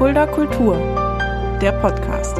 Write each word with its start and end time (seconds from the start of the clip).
Fulda 0.00 0.26
Kultur, 0.26 0.78
der 1.60 1.72
Podcast. 1.72 2.38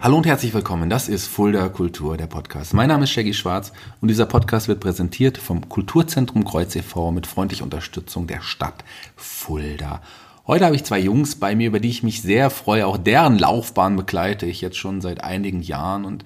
Hallo 0.00 0.16
und 0.16 0.24
herzlich 0.24 0.54
willkommen. 0.54 0.88
Das 0.88 1.10
ist 1.10 1.26
Fulda 1.26 1.68
Kultur, 1.68 2.16
der 2.16 2.26
Podcast. 2.26 2.72
Mein 2.72 2.88
Name 2.88 3.04
ist 3.04 3.10
Shaggy 3.10 3.34
Schwarz 3.34 3.74
und 4.00 4.08
dieser 4.08 4.24
Podcast 4.24 4.68
wird 4.68 4.80
präsentiert 4.80 5.36
vom 5.36 5.68
Kulturzentrum 5.68 6.46
Kreuz 6.46 6.74
e.V. 6.76 7.12
mit 7.12 7.26
freundlicher 7.26 7.64
Unterstützung 7.64 8.26
der 8.26 8.40
Stadt 8.40 8.84
Fulda. 9.16 10.00
Heute 10.46 10.64
habe 10.64 10.76
ich 10.76 10.84
zwei 10.84 11.00
Jungs 11.00 11.36
bei 11.36 11.54
mir, 11.54 11.66
über 11.66 11.80
die 11.80 11.90
ich 11.90 12.02
mich 12.02 12.22
sehr 12.22 12.48
freue. 12.48 12.86
Auch 12.86 12.96
deren 12.96 13.38
Laufbahn 13.38 13.96
begleite 13.96 14.46
ich 14.46 14.62
jetzt 14.62 14.78
schon 14.78 15.02
seit 15.02 15.22
einigen 15.22 15.60
Jahren 15.60 16.06
und 16.06 16.24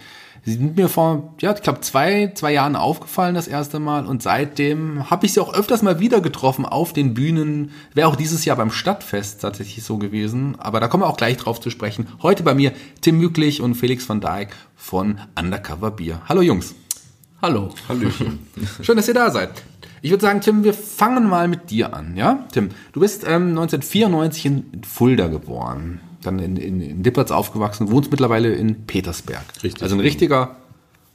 Sie 0.48 0.54
sind 0.54 0.78
mir 0.78 0.88
vor, 0.88 1.34
ja, 1.40 1.54
ich 1.54 1.60
glaube, 1.60 1.82
zwei, 1.82 2.32
zwei 2.34 2.54
Jahren 2.54 2.74
aufgefallen 2.74 3.34
das 3.34 3.48
erste 3.48 3.80
Mal 3.80 4.06
und 4.06 4.22
seitdem 4.22 5.10
habe 5.10 5.26
ich 5.26 5.34
sie 5.34 5.42
auch 5.42 5.52
öfters 5.52 5.82
mal 5.82 6.00
wieder 6.00 6.22
getroffen 6.22 6.64
auf 6.64 6.94
den 6.94 7.12
Bühnen. 7.12 7.70
Wäre 7.92 8.08
auch 8.08 8.16
dieses 8.16 8.46
Jahr 8.46 8.56
beim 8.56 8.70
Stadtfest 8.70 9.42
tatsächlich 9.42 9.84
so 9.84 9.98
gewesen, 9.98 10.56
aber 10.58 10.80
da 10.80 10.88
kommen 10.88 11.02
wir 11.02 11.08
auch 11.08 11.18
gleich 11.18 11.36
drauf 11.36 11.60
zu 11.60 11.68
sprechen. 11.68 12.06
Heute 12.22 12.44
bei 12.44 12.54
mir 12.54 12.72
Tim 13.02 13.18
Mücklich 13.18 13.60
und 13.60 13.74
Felix 13.74 14.08
van 14.08 14.22
Dijk 14.22 14.56
von 14.74 15.20
Undercover 15.38 15.90
Bier. 15.90 16.22
Hallo 16.30 16.40
Jungs. 16.40 16.74
Hallo. 17.42 17.68
Hallöchen. 17.86 18.38
Schön, 18.80 18.96
dass 18.96 19.06
ihr 19.06 19.12
da 19.12 19.30
seid. 19.30 19.50
Ich 20.00 20.10
würde 20.10 20.22
sagen, 20.22 20.40
Tim, 20.40 20.64
wir 20.64 20.72
fangen 20.72 21.28
mal 21.28 21.46
mit 21.46 21.68
dir 21.68 21.92
an, 21.92 22.16
ja? 22.16 22.46
Tim, 22.52 22.70
du 22.92 23.00
bist 23.00 23.24
ähm, 23.24 23.48
1994 23.50 24.46
in 24.46 24.82
Fulda 24.82 25.26
geboren 25.26 26.00
dann 26.22 26.38
in, 26.38 26.56
in, 26.56 26.80
in 26.80 27.02
Dippertz 27.02 27.30
aufgewachsen, 27.30 27.90
wohnst 27.90 28.10
mittlerweile 28.10 28.52
in 28.52 28.86
Petersberg. 28.86 29.44
Richtig. 29.62 29.82
Also 29.82 29.96
ein 29.96 30.00
richtiger, 30.00 30.56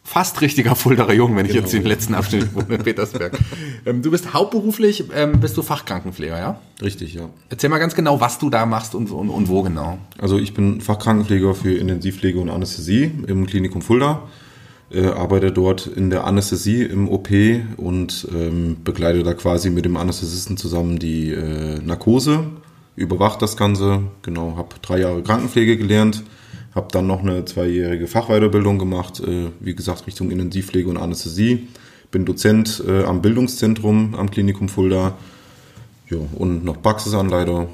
fast 0.04 0.42
richtiger 0.42 0.76
Fuldaer 0.76 1.14
Jung, 1.14 1.36
wenn 1.36 1.46
ich 1.46 1.52
Genau. 1.54 1.64
jetzt 1.64 1.74
den 1.74 1.84
letzten 1.84 2.14
Abschnitt 2.16 2.54
wohne 2.56 2.76
in 2.76 2.84
Petersberg. 2.84 3.38
ähm, 3.86 4.02
du 4.02 4.12
bist 4.12 4.34
hauptberuflich, 4.34 5.06
ähm, 5.16 5.40
bist 5.40 5.58
du 5.58 5.62
Fachkrankenpfleger, 5.62 6.38
ja? 6.38 6.60
Richtig, 6.82 7.14
ja. 7.14 7.30
Erzähl 7.50 7.70
mal 7.70 7.80
ganz 7.80 7.96
genau, 7.96 8.20
was 8.22 8.40
du 8.40 8.50
da 8.50 8.66
machst 8.66 8.96
und, 8.96 9.12
und, 9.12 9.30
und 9.30 9.48
wo 9.50 9.62
genau. 9.64 9.98
Also 10.20 10.38
ich 10.40 10.54
bin 10.54 10.82
Fachkrankenpfleger 10.82 11.56
für 11.56 11.74
Intensivpflege 11.74 12.40
und 12.40 12.50
Anästhesie 12.50 13.12
im 13.28 13.46
Klinikum 13.46 13.82
Fulda. 13.82 14.24
Äh, 14.92 15.08
arbeite 15.08 15.52
dort 15.52 15.88
in 15.88 16.12
der 16.12 16.26
Anästhesie 16.26 16.84
im 16.84 17.10
OP 17.10 17.30
und 17.78 18.28
ähm, 18.32 18.78
begleite 18.84 19.24
da 19.24 19.34
quasi 19.34 19.72
mit 19.72 19.86
dem 19.86 19.98
Anästhesisten 19.98 20.56
zusammen 20.56 21.00
die 21.00 21.32
äh, 21.32 21.80
Narkose, 21.80 22.46
überwacht 22.96 23.42
das 23.42 23.58
Ganze. 23.58 24.04
Genau, 24.22 24.56
habe 24.58 24.76
drei 24.82 25.00
Jahre 25.00 25.24
Krankenpflege 25.24 25.78
gelernt, 25.78 26.24
habe 26.76 26.88
dann 26.92 27.08
noch 27.08 27.22
eine 27.22 27.46
zweijährige 27.46 28.08
Fachweiterbildung 28.08 28.80
gemacht, 28.80 29.20
äh, 29.20 29.50
wie 29.60 29.76
gesagt 29.76 30.08
Richtung 30.08 30.32
Intensivpflege 30.32 30.90
und 30.90 30.98
Anästhesie. 30.98 31.68
Bin 32.12 32.26
Dozent 32.26 32.84
äh, 32.88 33.04
am 33.04 33.22
Bildungszentrum 33.22 34.16
am 34.16 34.30
Klinikum 34.30 34.70
Fulda 34.70 35.18
ja, 36.10 36.18
und 36.36 36.64
noch 36.64 36.82
Praxisanleiter. 36.82 37.68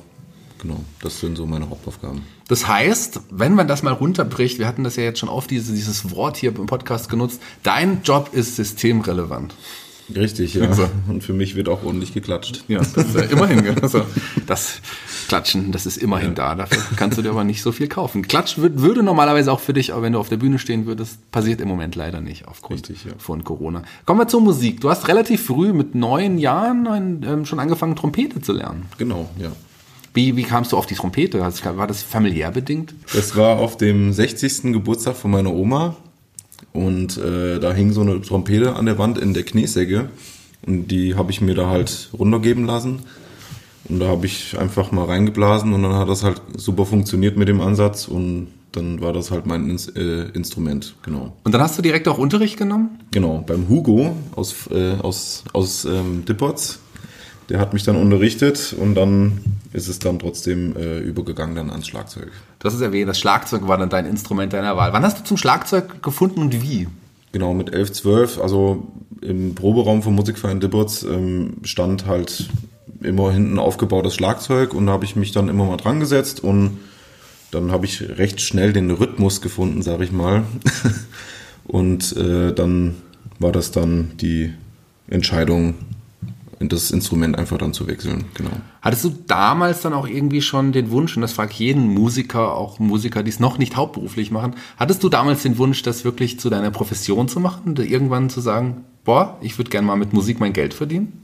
Genau, 0.61 0.83
das 1.01 1.19
sind 1.19 1.37
so 1.37 1.45
meine 1.45 1.69
Hauptaufgaben. 1.69 2.21
Das 2.49 2.67
heißt, 2.67 3.21
wenn 3.31 3.53
man 3.53 3.67
das 3.67 3.81
mal 3.83 3.93
runterbricht, 3.93 4.59
wir 4.59 4.67
hatten 4.67 4.83
das 4.83 4.97
ja 4.97 5.03
jetzt 5.03 5.19
schon 5.19 5.29
oft, 5.29 5.51
dieses, 5.51 5.73
dieses 5.73 6.11
Wort 6.11 6.35
hier 6.35 6.53
im 6.55 6.65
Podcast 6.65 7.09
genutzt, 7.09 7.41
dein 7.63 8.01
Job 8.03 8.31
ist 8.33 8.57
systemrelevant. 8.57 9.55
Richtig, 10.13 10.55
ja. 10.55 10.67
Also. 10.67 10.89
Und 11.07 11.23
für 11.23 11.33
mich 11.33 11.55
wird 11.55 11.69
auch 11.69 11.83
ordentlich 11.83 12.13
geklatscht. 12.13 12.63
Ja, 12.67 12.79
das 12.79 12.97
ist 12.97 13.15
ja 13.15 13.21
immerhin. 13.21 13.79
Also, 13.81 14.03
das 14.47 14.81
Klatschen, 15.29 15.71
das 15.71 15.85
ist 15.85 15.97
immerhin 15.97 16.33
da. 16.33 16.55
Dafür 16.55 16.81
kannst 16.97 17.17
du 17.17 17.21
dir 17.21 17.29
aber 17.29 17.43
nicht 17.43 17.61
so 17.61 17.71
viel 17.71 17.87
kaufen. 17.87 18.23
Klatschen 18.23 18.63
würd, 18.63 18.81
würde 18.81 19.03
normalerweise 19.03 19.51
auch 19.51 19.59
für 19.59 19.73
dich, 19.73 19.93
aber 19.93 20.01
wenn 20.01 20.13
du 20.13 20.19
auf 20.19 20.27
der 20.27 20.37
Bühne 20.37 20.57
stehen 20.59 20.87
würdest, 20.87 21.31
passiert 21.31 21.61
im 21.61 21.67
Moment 21.67 21.95
leider 21.95 22.19
nicht 22.19 22.47
aufgrund 22.47 22.89
Richtig, 22.89 23.05
ja. 23.05 23.11
von 23.19 23.43
Corona. 23.43 23.83
Kommen 24.05 24.19
wir 24.19 24.27
zur 24.27 24.41
Musik. 24.41 24.81
Du 24.81 24.89
hast 24.89 25.07
relativ 25.07 25.45
früh 25.45 25.71
mit 25.71 25.93
neun 25.93 26.39
Jahren 26.39 26.87
ein, 26.87 27.25
ähm, 27.27 27.45
schon 27.45 27.59
angefangen, 27.59 27.95
Trompete 27.95 28.41
zu 28.41 28.53
lernen. 28.53 28.87
Genau, 28.97 29.29
ja. 29.37 29.51
Wie, 30.15 30.35
wie 30.35 30.43
kamst 30.43 30.71
du 30.71 30.77
auf 30.77 30.87
die 30.87 30.95
Trompete? 30.95 31.39
War 31.39 31.87
das 31.87 32.01
familiär 32.01 32.49
bedingt? 32.49 32.95
Das 33.13 33.35
war 33.35 33.59
auf 33.59 33.77
dem 33.77 34.11
60. 34.11 34.73
Geburtstag 34.73 35.15
von 35.15 35.29
meiner 35.29 35.53
Oma. 35.53 35.95
Und 36.73 37.17
äh, 37.17 37.59
da 37.59 37.71
hing 37.71 37.93
so 37.93 38.01
eine 38.01 38.19
Trompete 38.21 38.75
an 38.75 38.87
der 38.87 38.97
Wand 38.97 39.19
in 39.19 39.35
der 39.35 39.43
Kniesäge. 39.43 40.09
Und 40.65 40.87
die 40.87 41.13
habe 41.13 41.31
ich 41.31 41.39
mir 41.39 41.53
da 41.53 41.69
halt 41.69 42.09
runtergeben 42.17 42.65
lassen. 42.65 43.03
Und 43.89 43.99
da 43.99 44.07
habe 44.07 44.27
ich 44.27 44.57
einfach 44.57 44.91
mal 44.91 45.05
reingeblasen 45.05 45.73
und 45.73 45.81
dann 45.81 45.93
hat 45.93 46.07
das 46.07 46.23
halt 46.23 46.41
super 46.55 46.85
funktioniert 46.85 47.37
mit 47.37 47.47
dem 47.47 47.59
Ansatz. 47.59 48.07
Und 48.07 48.47
dann 48.71 49.01
war 49.01 49.13
das 49.13 49.31
halt 49.31 49.47
mein 49.47 49.69
Ins 49.69 49.87
äh, 49.87 50.29
Instrument, 50.33 50.95
genau. 51.01 51.33
Und 51.43 51.53
dann 51.53 51.61
hast 51.61 51.77
du 51.77 51.81
direkt 51.81 52.07
auch 52.07 52.19
Unterricht 52.19 52.57
genommen? 52.57 52.99
Genau, 53.11 53.43
beim 53.45 53.67
Hugo 53.67 54.15
aus, 54.35 54.67
äh, 54.71 54.93
aus, 55.01 55.43
aus 55.53 55.85
ähm, 55.85 56.23
Dippertz. 56.25 56.79
Der 57.49 57.59
hat 57.59 57.73
mich 57.73 57.81
dann 57.81 57.95
unterrichtet 57.95 58.75
und 58.79 58.93
dann 58.93 59.39
ist 59.73 59.87
es 59.87 59.97
dann 59.97 60.19
trotzdem 60.19 60.75
äh, 60.77 60.99
übergegangen 60.99 61.55
dann 61.55 61.71
ans 61.71 61.87
Schlagzeug. 61.87 62.31
Du 62.59 62.65
hast 62.65 62.75
es 62.75 62.81
erwähnt, 62.81 63.09
das 63.09 63.17
Schlagzeug 63.17 63.67
war 63.67 63.79
dann 63.79 63.89
dein 63.89 64.05
Instrument 64.05 64.53
deiner 64.53 64.77
Wahl. 64.77 64.93
Wann 64.93 65.03
hast 65.03 65.19
du 65.19 65.23
zum 65.23 65.37
Schlagzeug 65.37 66.03
gefunden 66.03 66.41
und 66.41 66.61
wie? 66.61 66.87
Genau, 67.31 67.55
mit 67.55 67.73
11, 67.73 67.91
12, 67.93 68.39
also 68.39 68.87
im 69.21 69.55
Proberaum 69.55 70.03
vom 70.03 70.13
Musikverein 70.15 70.59
Dippertz 70.59 71.03
ähm, 71.03 71.57
stand 71.63 72.05
halt 72.05 72.49
immer 73.01 73.31
hinten 73.31 73.59
aufgebaut 73.59 74.05
das 74.05 74.15
Schlagzeug 74.15 74.73
und 74.73 74.87
da 74.87 74.93
habe 74.93 75.05
ich 75.05 75.15
mich 75.15 75.31
dann 75.31 75.49
immer 75.49 75.65
mal 75.65 75.77
dran 75.77 75.99
gesetzt 75.99 76.43
und 76.43 76.79
dann 77.51 77.71
habe 77.71 77.85
ich 77.85 78.01
recht 78.17 78.41
schnell 78.41 78.73
den 78.73 78.91
Rhythmus 78.91 79.41
gefunden, 79.41 79.81
sage 79.81 80.03
ich 80.03 80.11
mal. 80.11 80.43
und 81.65 82.15
äh, 82.15 82.53
dann 82.53 82.95
war 83.39 83.51
das 83.51 83.71
dann 83.71 84.11
die 84.17 84.53
Entscheidung, 85.07 85.75
das 86.59 86.91
Instrument 86.91 87.37
einfach 87.37 87.57
dann 87.57 87.73
zu 87.73 87.87
wechseln, 87.87 88.25
genau. 88.33 88.51
Hattest 88.81 89.05
du 89.05 89.15
damals 89.27 89.81
dann 89.81 89.93
auch 89.93 90.07
irgendwie 90.07 90.41
schon 90.41 90.73
den 90.73 90.91
Wunsch, 90.91 91.15
und 91.15 91.21
das 91.21 91.31
frage 91.31 91.51
ich 91.53 91.59
jeden 91.59 91.87
Musiker, 91.87 92.53
auch 92.53 92.79
Musiker, 92.79 93.23
die 93.23 93.29
es 93.29 93.39
noch 93.39 93.57
nicht 93.57 93.77
hauptberuflich 93.77 94.29
machen, 94.29 94.55
hattest 94.77 95.01
du 95.03 95.09
damals 95.09 95.41
den 95.43 95.57
Wunsch, 95.57 95.81
das 95.83 96.03
wirklich 96.03 96.39
zu 96.39 96.49
deiner 96.49 96.69
Profession 96.69 97.29
zu 97.29 97.39
machen? 97.39 97.75
Irgendwann 97.77 98.29
zu 98.29 98.41
sagen, 98.41 98.83
boah, 99.05 99.37
ich 99.41 99.57
würde 99.57 99.69
gerne 99.69 99.87
mal 99.87 99.95
mit 99.95 100.11
Musik 100.11 100.41
mein 100.41 100.51
Geld 100.51 100.73
verdienen? 100.73 101.23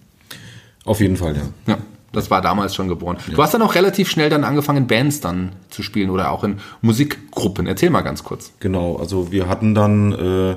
Auf 0.85 1.01
jeden 1.01 1.17
Fall, 1.17 1.35
ja. 1.35 1.43
Ja, 1.67 1.77
das 2.13 2.31
war 2.31 2.41
damals 2.41 2.73
schon 2.73 2.87
geboren. 2.87 3.17
Du 3.29 3.41
hast 3.41 3.53
dann 3.53 3.61
auch 3.61 3.75
relativ 3.75 4.09
schnell 4.09 4.29
dann 4.29 4.43
angefangen, 4.43 4.87
Bands 4.87 5.19
dann 5.19 5.51
zu 5.69 5.83
spielen 5.83 6.09
oder 6.09 6.31
auch 6.31 6.43
in 6.43 6.59
Musikgruppen. 6.81 7.67
Erzähl 7.67 7.89
mal 7.89 8.01
ganz 8.01 8.23
kurz. 8.23 8.53
Genau, 8.59 8.95
also 8.95 9.31
wir 9.31 9.49
hatten 9.49 9.75
dann, 9.75 10.13
äh, 10.13 10.55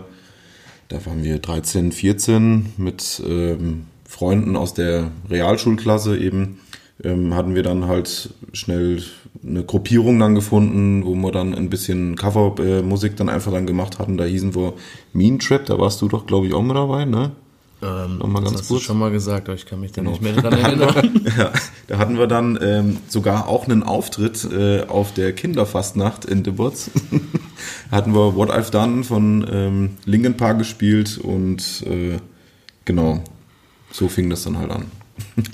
da 0.88 1.06
waren 1.06 1.24
wir 1.24 1.38
13, 1.38 1.90
14 1.90 2.74
mit 2.76 3.20
ähm, 3.26 3.86
Freunden 4.06 4.54
aus 4.56 4.74
der 4.74 5.10
Realschulklasse 5.28 6.16
eben, 6.16 6.60
ähm, 7.02 7.34
hatten 7.34 7.54
wir 7.54 7.62
dann 7.62 7.86
halt 7.86 8.30
schnell 8.52 9.02
eine 9.44 9.64
Gruppierung 9.64 10.18
dann 10.18 10.34
gefunden, 10.34 11.04
wo 11.04 11.14
wir 11.14 11.32
dann 11.32 11.54
ein 11.54 11.70
bisschen 11.70 12.16
Covermusik 12.16 12.84
Musik 12.84 13.16
dann 13.16 13.28
einfach 13.28 13.52
dann 13.52 13.66
gemacht 13.66 13.98
hatten. 13.98 14.16
Da 14.16 14.24
hießen 14.24 14.54
wir 14.54 14.74
Mean 15.12 15.38
Trap, 15.38 15.66
da 15.66 15.78
warst 15.78 16.00
du 16.02 16.08
doch, 16.08 16.26
glaube 16.26 16.46
ich, 16.46 16.54
auch 16.54 16.62
mit 16.62 16.76
dabei, 16.76 17.04
ne? 17.04 17.32
Ähm, 17.80 18.18
Nochmal 18.18 18.42
ganz 18.42 18.52
das 18.54 18.62
hast 18.62 18.70
du 18.70 18.74
kurz. 18.74 18.84
schon 18.84 18.98
mal 18.98 19.10
gesagt, 19.12 19.48
aber 19.48 19.54
ich 19.56 19.64
kann 19.66 19.80
mich 19.80 19.92
da 19.92 20.02
nicht 20.02 20.20
mehr 20.20 20.32
daran 20.32 20.58
erinnern. 20.58 21.20
Ja, 21.38 21.52
da 21.86 21.98
hatten 21.98 22.18
wir 22.18 22.26
dann 22.26 22.58
ähm, 22.60 22.96
sogar 23.08 23.46
auch 23.46 23.64
einen 23.68 23.82
Auftritt 23.84 24.44
äh, 24.50 24.82
auf 24.86 25.14
der 25.14 25.32
Kinderfastnacht 25.32 26.24
in 26.24 26.42
Dibotz. 26.42 26.90
hatten 27.90 28.14
wir 28.14 28.34
What 28.34 28.50
I've 28.50 28.70
Done 28.72 29.04
von 29.04 29.46
ähm, 29.50 29.90
Linkin 30.04 30.36
Park 30.36 30.58
gespielt 30.58 31.18
und 31.18 31.84
äh, 31.86 32.16
genau, 32.84 33.22
so 33.92 34.08
fing 34.08 34.28
das 34.28 34.42
dann 34.42 34.58
halt 34.58 34.70
an. 34.72 34.86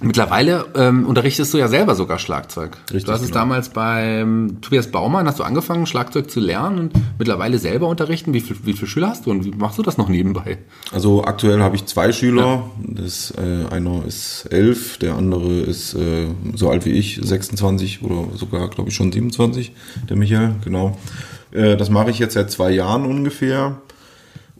Mittlerweile 0.03 0.67
ähm, 0.75 1.07
unterrichtest 1.07 1.53
du 1.53 1.59
ja 1.59 1.69
selber 1.69 1.95
sogar 1.95 2.19
Schlagzeug. 2.19 2.77
Richtig, 2.91 3.05
du 3.05 3.13
hast 3.13 3.23
es 3.23 3.29
genau. 3.29 3.41
damals 3.41 3.69
beim 3.69 4.59
Tobias 4.61 4.89
Baumann, 4.89 5.27
hast 5.27 5.39
du 5.39 5.43
angefangen, 5.43 5.87
Schlagzeug 5.87 6.31
zu 6.31 6.41
lernen 6.41 6.79
und 6.79 6.93
mittlerweile 7.19 7.59
selber 7.59 7.89
unterrichten. 7.89 8.33
Wie, 8.33 8.41
viel, 8.41 8.57
wie 8.65 8.73
viele 8.73 8.87
Schüler 8.87 9.09
hast 9.11 9.27
du 9.27 9.31
und 9.31 9.45
wie 9.45 9.51
machst 9.51 9.79
du 9.79 9.83
das 9.83 9.99
noch 9.99 10.09
nebenbei? 10.09 10.59
Also 10.93 11.25
aktuell 11.25 11.61
habe 11.61 11.77
ich 11.77 11.87
zwei 11.87 12.13
Schüler. 12.13 12.71
Das, 12.83 13.33
äh, 13.33 13.73
einer 13.75 14.05
ist 14.07 14.47
elf, 14.51 14.99
der 14.99 15.15
andere 15.15 15.61
ist 15.61 15.95
äh, 15.95 16.29
so 16.55 16.71
alt 16.71 16.85
wie 16.85 16.93
ich, 16.93 17.21
26 17.23 18.03
oder 18.03 18.29
sogar, 18.35 18.69
glaube 18.69 18.91
ich, 18.91 18.97
schon 18.97 19.13
27, 19.13 19.73
der 20.09 20.17
Michael, 20.17 20.55
genau. 20.65 20.97
Äh, 21.55 21.77
das 21.77 21.89
mache 21.89 22.11
ich 22.11 22.19
jetzt 22.19 22.35
seit 22.35 22.51
zwei 22.51 22.71
Jahren 22.71 23.07
ungefähr. 23.07 23.79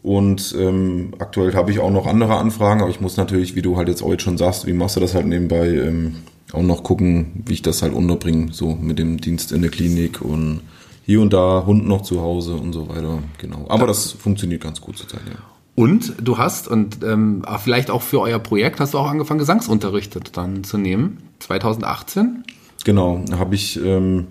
Und 0.05 0.53
ähm, 0.59 1.15
aktuell 1.17 1.55
habe 1.55 1.71
ich 1.71 1.79
auch 1.79 1.89
noch 1.89 2.05
andere 2.05 2.37
Anfragen, 2.37 2.81
aber 2.81 2.91
ich 2.91 3.01
muss 3.01 3.17
natürlich, 3.17 3.55
wie 3.55 3.63
du 3.63 3.75
halt 3.75 3.87
jetzt 3.87 4.03
heute 4.03 4.23
schon 4.23 4.37
sagst, 4.37 4.67
wie 4.67 4.73
machst 4.73 4.95
du 4.95 4.99
das 4.99 5.15
halt 5.15 5.25
nebenbei, 5.25 5.67
ähm, 5.67 6.17
auch 6.53 6.61
noch 6.61 6.83
gucken, 6.83 7.41
wie 7.47 7.53
ich 7.53 7.63
das 7.63 7.81
halt 7.81 7.91
unterbringe, 7.91 8.53
so 8.53 8.75
mit 8.75 8.99
dem 8.99 9.19
Dienst 9.19 9.51
in 9.51 9.63
der 9.63 9.71
Klinik 9.71 10.21
und 10.21 10.61
hier 11.07 11.21
und 11.21 11.33
da 11.33 11.63
Hund 11.65 11.87
noch 11.87 12.03
zu 12.03 12.21
Hause 12.21 12.53
und 12.53 12.71
so 12.71 12.87
weiter. 12.87 13.17
Genau. 13.39 13.65
Aber 13.67 13.87
das 13.87 14.11
funktioniert 14.11 14.61
ganz 14.61 14.79
gut 14.79 14.95
zurzeit, 14.95 15.21
ja. 15.27 15.39
Und 15.73 16.13
du 16.21 16.37
hast, 16.37 16.67
und 16.67 17.03
ähm, 17.03 17.43
vielleicht 17.63 17.89
auch 17.89 18.03
für 18.03 18.21
euer 18.21 18.37
Projekt, 18.37 18.79
hast 18.79 18.93
du 18.93 18.99
auch 18.99 19.09
angefangen, 19.09 19.39
Gesangsunterrichtet 19.39 20.37
dann 20.37 20.63
zu 20.63 20.77
nehmen. 20.77 21.17
2018. 21.39 22.43
Genau, 22.83 23.23
da 23.27 23.39
habe 23.39 23.55
ich 23.55 23.83
ähm, 23.83 24.27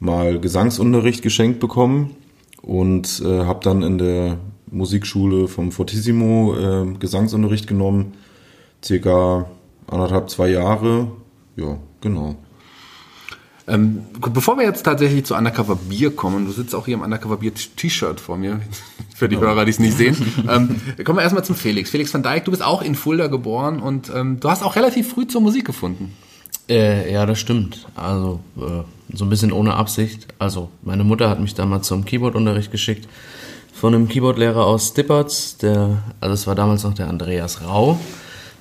mal 0.00 0.40
Gesangsunterricht 0.40 1.20
geschenkt 1.20 1.60
bekommen 1.60 2.16
und 2.62 3.20
äh, 3.22 3.44
habe 3.44 3.60
dann 3.62 3.82
in 3.82 3.98
der 3.98 4.38
Musikschule 4.74 5.48
vom 5.48 5.72
Fortissimo 5.72 6.54
äh, 6.56 6.98
Gesangsunterricht 6.98 7.66
genommen, 7.66 8.14
circa 8.84 9.46
anderthalb, 9.86 10.30
zwei 10.30 10.48
Jahre. 10.48 11.12
Ja, 11.56 11.78
genau. 12.00 12.36
Ähm, 13.66 14.04
bevor 14.32 14.58
wir 14.58 14.64
jetzt 14.64 14.82
tatsächlich 14.82 15.24
zu 15.24 15.34
Undercover 15.34 15.76
Bier 15.76 16.14
kommen, 16.14 16.44
du 16.44 16.52
sitzt 16.52 16.74
auch 16.74 16.84
hier 16.84 16.94
im 16.94 17.02
Undercover 17.02 17.38
Bier 17.38 17.52
T-Shirt 17.54 18.20
vor 18.20 18.36
mir, 18.36 18.60
für 19.14 19.28
die 19.28 19.38
Hörer, 19.38 19.64
die 19.64 19.70
es 19.70 19.78
nicht 19.78 19.96
sehen. 19.96 20.16
ähm, 20.50 20.80
kommen 21.02 21.18
wir 21.18 21.22
erstmal 21.22 21.44
zum 21.44 21.56
Felix. 21.56 21.88
Felix 21.88 22.12
van 22.12 22.22
Dijk, 22.22 22.44
du 22.44 22.50
bist 22.50 22.62
auch 22.62 22.82
in 22.82 22.94
Fulda 22.94 23.28
geboren 23.28 23.80
und 23.80 24.12
ähm, 24.14 24.38
du 24.38 24.50
hast 24.50 24.62
auch 24.62 24.76
relativ 24.76 25.08
früh 25.08 25.26
zur 25.26 25.40
Musik 25.40 25.64
gefunden. 25.64 26.14
Äh, 26.68 27.10
ja, 27.10 27.24
das 27.24 27.38
stimmt. 27.38 27.86
Also 27.94 28.40
äh, 28.58 29.16
so 29.16 29.24
ein 29.24 29.30
bisschen 29.30 29.52
ohne 29.52 29.74
Absicht. 29.74 30.28
Also 30.38 30.70
meine 30.82 31.04
Mutter 31.04 31.30
hat 31.30 31.40
mich 31.40 31.54
damals 31.54 31.86
zum 31.86 32.04
Keyboardunterricht 32.04 32.70
geschickt 32.70 33.08
von 33.74 33.94
einem 33.94 34.08
Keyboardlehrer 34.08 34.64
aus 34.64 34.94
Dippertz. 34.94 35.58
Der, 35.58 36.02
also 36.20 36.34
es 36.34 36.46
war 36.46 36.54
damals 36.54 36.84
noch 36.84 36.94
der 36.94 37.08
Andreas 37.08 37.62
Rau. 37.62 37.98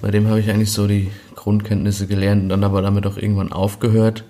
Bei 0.01 0.11
dem 0.11 0.27
habe 0.27 0.39
ich 0.39 0.49
eigentlich 0.49 0.71
so 0.71 0.87
die 0.87 1.11
Grundkenntnisse 1.35 2.07
gelernt 2.07 2.43
und 2.43 2.49
dann 2.49 2.63
aber 2.63 2.81
damit 2.81 3.05
auch 3.07 3.17
irgendwann 3.17 3.51
aufgehört 3.51 4.23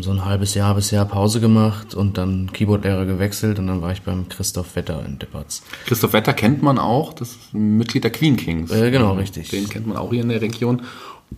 so 0.00 0.10
ein 0.10 0.24
halbes 0.24 0.54
Jahr 0.54 0.74
bis 0.74 0.90
Jahr 0.90 1.06
Pause 1.06 1.40
gemacht 1.40 1.94
und 1.94 2.18
dann 2.18 2.52
Keyboardlehrer 2.52 3.06
gewechselt 3.06 3.58
und 3.58 3.66
dann 3.66 3.80
war 3.80 3.92
ich 3.92 4.02
beim 4.02 4.28
Christoph 4.28 4.76
Wetter 4.76 5.04
in 5.06 5.18
Dippertz. 5.18 5.62
Christoph 5.86 6.12
Wetter 6.12 6.34
kennt 6.34 6.62
man 6.62 6.78
auch, 6.78 7.14
das 7.14 7.30
ist 7.30 7.54
ein 7.54 7.78
Mitglied 7.78 8.04
der 8.04 8.10
Queen 8.10 8.36
Kings. 8.36 8.70
Äh, 8.70 8.90
genau, 8.90 9.14
richtig. 9.14 9.48
Den 9.48 9.68
kennt 9.68 9.86
man 9.86 9.96
auch 9.96 10.10
hier 10.10 10.22
in 10.22 10.28
der 10.28 10.42
Region. 10.42 10.82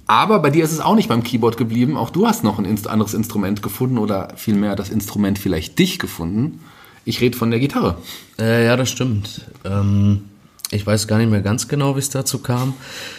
Aber 0.07 0.41
bei 0.41 0.51
dir 0.51 0.65
ist 0.65 0.73
es 0.73 0.81
auch 0.81 0.97
nicht 0.97 1.09
beim 1.09 1.23
Keyboard 1.23 1.57
geblieben. 1.57 1.97
Auch 1.97 2.11
du 2.11 2.27
hast 2.27 2.43
noch 2.43 2.59
ein 2.59 2.67
anderes 2.87 3.15
Instrument 3.15 3.63
gefunden 3.63 3.99
oder 3.99 4.33
vielmehr 4.37 4.75
das 4.75 4.89
Instrument 4.89 5.39
vielleicht 5.39 5.79
dich 5.79 5.99
gefunden. 5.99 6.61
Ich 7.05 7.21
rede 7.21 7.37
von 7.37 7.51
der 7.51 7.61
Gitarre. 7.61 7.97
Äh, 8.39 8.67
ja, 8.67 8.77
das 8.77 8.91
stimmt. 8.91 9.43
Ähm, 9.65 10.23
ich 10.71 10.87
weiß 10.87 11.07
gar 11.07 11.19
nicht 11.19 11.31
mehr 11.31 11.43
ganz 11.43 11.69
genau, 11.69 11.97
wie 11.97 11.99
es 11.99 12.09
dazu 12.09 12.39
kam. 12.39 12.75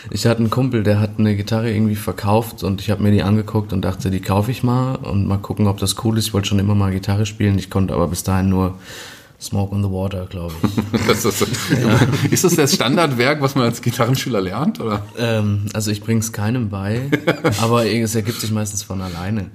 Ich 0.10 0.26
hatte 0.26 0.40
einen 0.40 0.50
Kumpel, 0.50 0.84
der 0.84 1.00
hat 1.00 1.20
eine 1.20 1.36
Gitarre 1.36 1.72
irgendwie 1.72 1.96
verkauft 1.96 2.64
und 2.64 2.82
ich 2.82 2.90
habe 2.90 3.04
mir 3.04 3.12
die 3.12 3.22
angeguckt 3.22 3.74
und 3.74 3.84
dachte, 3.84 4.10
die 4.10 4.22
kaufe 4.22 4.50
ich 4.50 4.64
mal 4.64 4.96
und 4.96 5.28
mal 5.28 5.38
gucken, 5.38 5.68
ob 5.68 5.78
das 5.78 6.04
cool 6.04 6.18
ist. 6.18 6.28
Ich 6.28 6.34
wollte 6.34 6.48
schon 6.48 6.60
immer 6.60 6.74
mal 6.74 6.92
Gitarre 6.92 7.26
spielen. 7.26 7.60
Ich 7.60 7.70
konnte 7.70 7.94
aber 7.94 8.08
bis 8.08 8.24
dahin 8.24 8.50
nur 8.50 8.80
Smoke 9.40 9.76
on 9.76 9.84
the 9.84 9.90
Water, 9.90 10.26
glaube 10.26 10.54
ich. 10.64 11.02
das 11.08 11.26
ist, 11.26 11.42
ja. 11.42 12.00
ist, 12.32 12.44
das 12.44 12.56
das 12.56 12.74
Standardwerk, 12.74 13.42
was 13.42 13.54
man 13.54 13.66
als 13.66 13.82
Gitarrenschüler 13.82 14.42
lernt? 14.42 14.80
Oder? 14.80 15.06
Ähm, 15.20 15.66
also 15.74 15.92
ich 15.92 16.02
bringe 16.02 16.22
es 16.22 16.32
keinem 16.32 16.70
bei, 16.70 17.10
aber 17.62 17.86
es 17.86 18.16
ergibt 18.16 18.40
sich 18.40 18.52
meistens 18.52 18.82
von 18.82 19.02
alleine. 19.02 19.52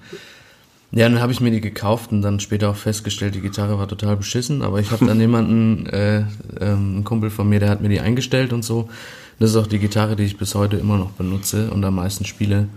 Ja, 0.91 1.07
dann 1.09 1.21
habe 1.21 1.33
ich 1.33 1.41
mir 1.41 1.51
die 1.51 1.61
gekauft 1.61 2.13
und 2.13 2.23
dann 2.23 2.41
später 2.41 2.71
auch 2.71 2.77
festgestellt, 2.77 3.35
die 3.35 3.43
Gitarre 3.43 3.79
war 3.79 3.89
total 3.89 4.17
beschissen, 4.17 4.63
aber 4.63 4.81
ich 4.81 4.91
habe 4.91 5.05
dann 5.05 5.21
jemanden, 5.21 5.87
äh, 5.87 6.25
ähm, 6.61 7.01
ein 7.01 7.05
Kumpel 7.05 7.31
von 7.31 7.49
mir, 7.49 7.61
der 7.61 7.69
hat 7.69 7.83
mir 7.83 7.91
die 7.91 8.01
eingestellt 8.01 8.53
und 8.53 8.65
so. 8.65 8.89
Das 9.39 9.51
ist 9.51 9.57
auch 9.57 9.67
die 9.67 9.79
Gitarre, 9.79 10.17
die 10.17 10.25
ich 10.25 10.39
bis 10.39 10.55
heute 10.55 10.77
immer 10.77 10.97
noch 10.97 11.11
benutze 11.11 11.71
und 11.71 11.85
am 11.85 11.97
meisten 11.97 12.25
spiele. 12.25 12.69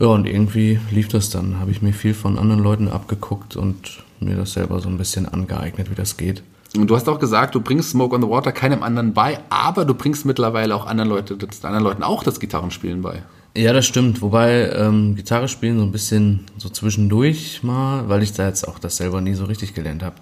Ja, 0.00 0.06
und 0.06 0.26
irgendwie 0.26 0.78
lief 0.90 1.08
das 1.08 1.30
dann. 1.30 1.58
Habe 1.58 1.70
ich 1.70 1.82
mir 1.82 1.92
viel 1.92 2.14
von 2.14 2.38
anderen 2.38 2.62
Leuten 2.62 2.88
abgeguckt 2.88 3.56
und 3.56 4.02
mir 4.20 4.36
das 4.36 4.52
selber 4.52 4.80
so 4.80 4.88
ein 4.88 4.96
bisschen 4.96 5.28
angeeignet, 5.28 5.90
wie 5.90 5.94
das 5.94 6.16
geht. 6.16 6.42
Und 6.76 6.88
du 6.88 6.96
hast 6.96 7.08
auch 7.08 7.18
gesagt, 7.18 7.54
du 7.54 7.60
bringst 7.60 7.90
Smoke 7.90 8.14
on 8.14 8.22
the 8.22 8.28
Water 8.28 8.52
keinem 8.52 8.82
anderen 8.82 9.12
bei, 9.12 9.40
aber 9.50 9.84
du 9.84 9.94
bringst 9.94 10.24
mittlerweile 10.24 10.74
auch 10.74 10.86
anderen, 10.86 11.10
Leute, 11.10 11.36
anderen 11.62 11.84
Leuten 11.84 12.02
auch 12.02 12.22
das 12.24 12.40
Gitarrenspielen 12.40 13.02
bei. 13.02 13.22
Ja, 13.54 13.72
das 13.72 13.86
stimmt. 13.86 14.22
Wobei 14.22 14.70
ähm, 14.70 15.14
Gitarre 15.14 15.48
spielen 15.48 15.78
so 15.78 15.84
ein 15.84 15.92
bisschen 15.92 16.40
so 16.56 16.68
zwischendurch 16.68 17.62
mal, 17.62 18.08
weil 18.08 18.22
ich 18.22 18.32
da 18.32 18.46
jetzt 18.46 18.66
auch 18.66 18.78
das 18.78 18.96
selber 18.96 19.20
nie 19.20 19.34
so 19.34 19.44
richtig 19.44 19.74
gelernt 19.74 20.02
habe. 20.02 20.16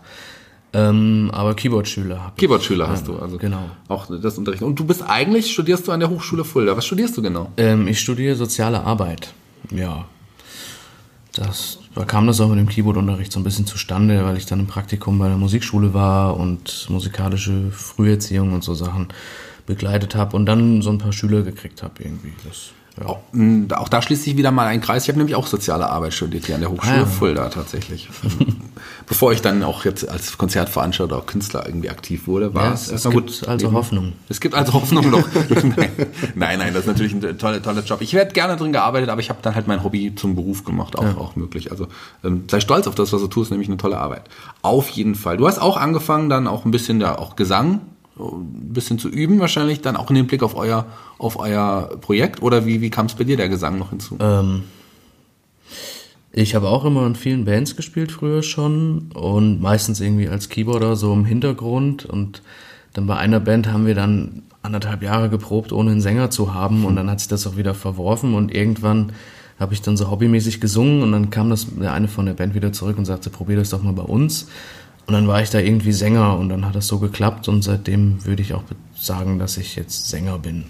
Ähm, 0.73 1.31
aber 1.33 1.55
Keyboard-Schüler 1.55 2.33
Keyboard-Schüler 2.37 2.89
hast 2.89 3.09
du, 3.09 3.19
also 3.19 3.39
genau. 3.39 3.71
auch 3.89 4.07
das 4.07 4.39
Unterricht. 4.39 4.63
Und 4.63 4.79
du 4.79 4.85
bist 4.85 5.03
eigentlich, 5.03 5.53
studierst 5.53 5.89
du 5.89 5.93
an 5.93 6.01
der 6.01 6.11
Hochschule 6.11 6.45
Fulda. 6.45 6.77
Was 6.77 6.87
studierst 6.87 7.17
du 7.17 7.23
genau? 7.23 7.51
Ähm, 7.57 7.89
ich 7.89 8.01
studiere 8.01 8.37
soziale 8.37 8.83
Arbeit. 8.83 9.33
Ja. 9.75 10.07
Das, 11.33 11.79
da 11.95 12.05
kam 12.05 12.27
das 12.27 12.41
auch 12.41 12.49
mit 12.49 12.59
dem 12.59 12.69
Keyboard-Unterricht 12.69 13.33
so 13.33 13.41
ein 13.41 13.45
bisschen 13.45 13.67
zustande, 13.67 14.25
weil 14.25 14.37
ich 14.37 14.47
dann 14.47 14.61
im 14.61 14.67
Praktikum 14.67 15.19
bei 15.19 15.29
der 15.29 15.37
Musikschule 15.37 15.95
war 15.95 16.37
und 16.37 16.87
musikalische 16.89 17.71
Früherziehung 17.71 18.53
und 18.53 18.65
so 18.65 18.75
Sachen 18.75 19.09
begleitet 19.67 20.15
habe 20.17 20.37
und 20.37 20.47
dann 20.47 20.83
so 20.83 20.91
ein 20.91 20.99
paar 20.99 21.13
Schüler 21.13 21.43
gekriegt 21.43 21.83
habe 21.83 22.03
irgendwie. 22.03 22.33
Das 22.45 22.71
ja. 22.99 23.17
Mm, 23.33 23.69
auch, 23.73 23.89
da 23.89 24.03
schließt 24.03 24.25
sich 24.25 24.37
wieder 24.37 24.51
mal 24.51 24.67
ein 24.67 24.81
Kreis. 24.81 25.05
Ich 25.05 25.09
habe 25.09 25.19
nämlich 25.19 25.37
auch 25.37 25.47
soziale 25.47 25.89
Arbeit 25.89 26.13
studiert 26.13 26.47
hier 26.47 26.57
an 26.57 26.61
der 26.61 26.71
Hochschule 26.71 26.95
ah, 26.95 27.01
ja. 27.01 27.07
Fulda 27.07 27.49
tatsächlich. 27.49 28.09
Bevor 29.07 29.33
ich 29.33 29.43
dann 29.43 29.63
auch 29.63 29.85
jetzt 29.85 30.09
als 30.09 30.37
Konzertveranstalter 30.39 31.17
oder 31.17 31.27
Künstler 31.27 31.67
irgendwie 31.67 31.91
aktiv 31.91 32.27
wurde, 32.27 32.55
war 32.55 32.67
ja, 32.67 32.73
es 32.73 32.91
erstmal 32.91 33.15
gut. 33.15 33.43
Also 33.47 33.67
eben. 33.67 33.77
Hoffnung. 33.77 34.13
Es 34.29 34.41
gibt 34.41 34.55
also 34.55 34.73
Hoffnung 34.73 35.11
noch. 35.11 35.27
nein, 36.35 36.59
nein, 36.59 36.75
das 36.75 36.83
ist 36.83 36.87
natürlich 36.87 37.13
ein 37.15 37.39
toller, 37.39 37.63
toller 37.63 37.83
Job. 37.83 38.01
Ich 38.01 38.13
werde 38.13 38.33
gerne 38.33 38.57
drin 38.57 38.73
gearbeitet, 38.73 39.09
aber 39.09 39.21
ich 39.21 39.31
habe 39.31 39.41
dann 39.43 39.55
halt 39.55 39.67
mein 39.67 39.83
Hobby 39.83 40.15
zum 40.15 40.35
Beruf 40.35 40.65
gemacht, 40.65 40.97
auch, 40.97 41.17
auch 41.17 41.37
möglich. 41.37 41.71
Also 41.71 41.89
ähm, 42.25 42.45
sei 42.51 42.61
stolz 42.61 42.87
auf 42.87 42.95
das, 42.95 43.13
was 43.13 43.21
du 43.21 43.29
tust, 43.29 43.51
nämlich 43.51 43.69
eine 43.69 43.79
tolle 43.79 43.99
Arbeit. 43.99 44.23
Auf 44.63 44.89
jeden 44.91 45.15
Fall. 45.15 45.37
Du 45.37 45.47
hast 45.47 45.61
auch 45.61 45.77
angefangen, 45.77 46.29
dann 46.29 46.47
auch 46.47 46.65
ein 46.65 46.71
bisschen 46.71 47.01
ja 47.01 47.19
auch 47.19 47.37
Gesang 47.37 47.81
ein 48.29 48.73
bisschen 48.73 48.99
zu 48.99 49.09
üben, 49.09 49.41
wahrscheinlich 49.41 49.81
dann 49.81 49.97
auch 49.97 50.11
in 50.11 50.17
den 50.17 50.27
Blick 50.27 50.43
auf 50.43 50.55
euer, 50.57 50.87
auf 51.19 51.39
euer 51.39 51.99
Projekt? 52.01 52.43
Oder 52.43 52.67
wie, 52.67 52.81
wie 52.81 52.91
kam 52.91 53.07
es 53.07 53.15
bei 53.15 53.25
dir 53.25 53.37
der 53.37 53.49
Gesang 53.49 53.79
noch 53.79 53.91
hinzu? 53.91 54.17
Ähm, 54.21 54.65
ich 56.33 56.55
habe 56.55 56.69
auch 56.69 56.85
immer 56.85 57.07
in 57.07 57.17
vielen 57.17 57.45
Bands 57.45 57.75
gespielt 57.77 58.13
früher 58.13 58.43
schon 58.43 59.11
und 59.15 59.61
meistens 59.61 60.01
irgendwie 60.01 60.29
als 60.29 60.49
Keyboarder 60.49 60.95
so 60.95 61.13
im 61.13 61.25
Hintergrund 61.25 62.05
und 62.05 62.43
dann 62.93 63.07
bei 63.07 63.17
einer 63.17 63.41
Band 63.41 63.69
haben 63.69 63.87
wir 63.87 63.95
dann 63.95 64.43
anderthalb 64.63 65.03
Jahre 65.03 65.29
geprobt, 65.29 65.73
ohne 65.73 65.91
einen 65.91 66.01
Sänger 66.01 66.31
zu 66.31 66.55
haben 66.55 66.85
und 66.85 66.97
dann 66.97 67.11
hat 67.11 67.21
sich 67.21 67.29
das 67.29 67.47
auch 67.47 67.57
wieder 67.57 67.75
verworfen 67.75 68.35
und 68.35 68.55
irgendwann 68.55 69.13
habe 69.59 69.75
ich 69.75 69.83
dann 69.83 69.97
so 69.97 70.11
hobbymäßig 70.11 70.61
gesungen 70.61 71.03
und 71.03 71.13
dann 71.13 71.31
kam 71.31 71.51
das 71.51 71.67
der 71.69 71.93
eine 71.93 72.09
von 72.09 72.27
der 72.27 72.33
Band 72.33 72.55
wieder 72.55 72.73
zurück 72.73 72.97
und 72.97 73.05
sagte, 73.05 73.29
probier 73.29 73.57
das 73.57 73.71
doch 73.71 73.83
mal 73.83 73.93
bei 73.93 74.03
uns. 74.03 74.49
Und 75.11 75.15
dann 75.15 75.27
war 75.27 75.43
ich 75.43 75.51
da 75.51 75.59
irgendwie 75.59 75.91
Sänger 75.91 76.39
und 76.39 76.51
dann 76.51 76.65
hat 76.65 76.77
das 76.77 76.87
so 76.87 77.01
geklappt 77.01 77.49
und 77.49 77.63
seitdem 77.63 78.25
würde 78.25 78.43
ich 78.43 78.55
auch 78.55 78.63
sagen, 78.95 79.41
dass 79.41 79.57
ich 79.57 79.75
jetzt 79.75 80.09
Sänger 80.09 80.39
bin. 80.39 80.67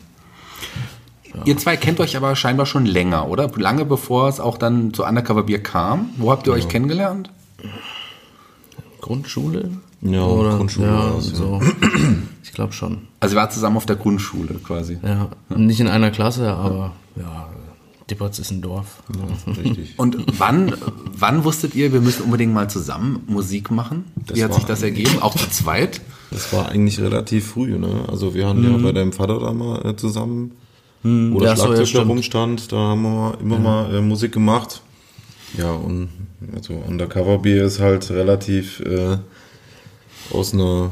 Ja. 1.34 1.42
Ihr 1.44 1.58
zwei 1.58 1.76
kennt 1.76 2.00
euch 2.00 2.16
aber 2.16 2.34
scheinbar 2.34 2.64
schon 2.64 2.86
länger, 2.86 3.28
oder? 3.28 3.50
Lange 3.56 3.84
bevor 3.84 4.30
es 4.30 4.40
auch 4.40 4.56
dann 4.56 4.94
zu 4.94 5.04
Undercover 5.04 5.42
Bier 5.42 5.62
kam. 5.62 6.08
Wo 6.16 6.30
habt 6.30 6.46
ihr 6.46 6.54
ja. 6.54 6.58
euch 6.58 6.70
kennengelernt? 6.70 7.28
Grundschule? 9.02 9.72
Ja, 10.00 10.22
oder, 10.22 10.56
Grundschule. 10.56 10.86
Ja, 10.86 11.20
so. 11.20 11.60
Ich 12.42 12.52
glaube 12.52 12.72
schon. 12.72 13.08
Also 13.20 13.36
ihr 13.36 13.40
wart 13.42 13.52
zusammen 13.52 13.76
auf 13.76 13.84
der 13.84 13.96
Grundschule 13.96 14.54
quasi. 14.54 14.98
Ja, 15.02 15.28
nicht 15.54 15.80
in 15.80 15.88
einer 15.88 16.10
Klasse, 16.10 16.50
aber 16.50 16.92
ja, 17.14 17.46
Dippertz 18.10 18.38
ist 18.38 18.50
ein 18.50 18.60
Dorf. 18.60 19.02
Ja, 19.14 19.52
richtig. 19.62 19.94
Und 19.96 20.16
wann, 20.38 20.74
wann 21.16 21.44
wusstet 21.44 21.74
ihr, 21.74 21.92
wir 21.92 22.00
müssen 22.00 22.22
unbedingt 22.22 22.52
mal 22.52 22.68
zusammen 22.68 23.22
Musik 23.26 23.70
machen? 23.70 24.04
Das 24.26 24.36
Wie 24.36 24.44
hat 24.44 24.54
sich 24.54 24.64
das 24.64 24.82
ergeben? 24.82 25.20
Auch 25.20 25.34
zu 25.34 25.48
zweit? 25.48 26.00
Das 26.30 26.52
war 26.52 26.68
eigentlich 26.68 27.00
relativ 27.00 27.46
früh. 27.46 27.78
Ne? 27.78 28.04
Also 28.08 28.34
wir 28.34 28.46
haben 28.46 28.60
mhm. 28.60 28.72
ja 28.72 28.76
bei 28.78 28.92
deinem 28.92 29.12
Vater 29.12 29.38
da 29.40 29.52
mal 29.52 29.84
äh, 29.84 29.96
zusammen, 29.96 30.52
mhm. 31.02 31.34
wo 31.34 31.40
der 31.40 31.56
Schlagzeug 31.56 31.86
so, 31.86 31.98
ja, 31.98 32.04
rumstand, 32.04 32.72
da 32.72 32.76
haben 32.76 33.02
wir 33.02 33.38
immer 33.40 33.58
mhm. 33.58 33.64
mal 33.64 33.94
äh, 33.94 34.00
Musik 34.00 34.32
gemacht. 34.32 34.82
Ja, 35.56 35.72
und 35.72 36.08
also 36.54 36.74
Undercover 36.74 37.38
Beer 37.38 37.64
ist 37.64 37.80
halt 37.80 38.10
relativ 38.10 38.80
äh, 38.80 39.18
aus 40.32 40.54
einer 40.54 40.90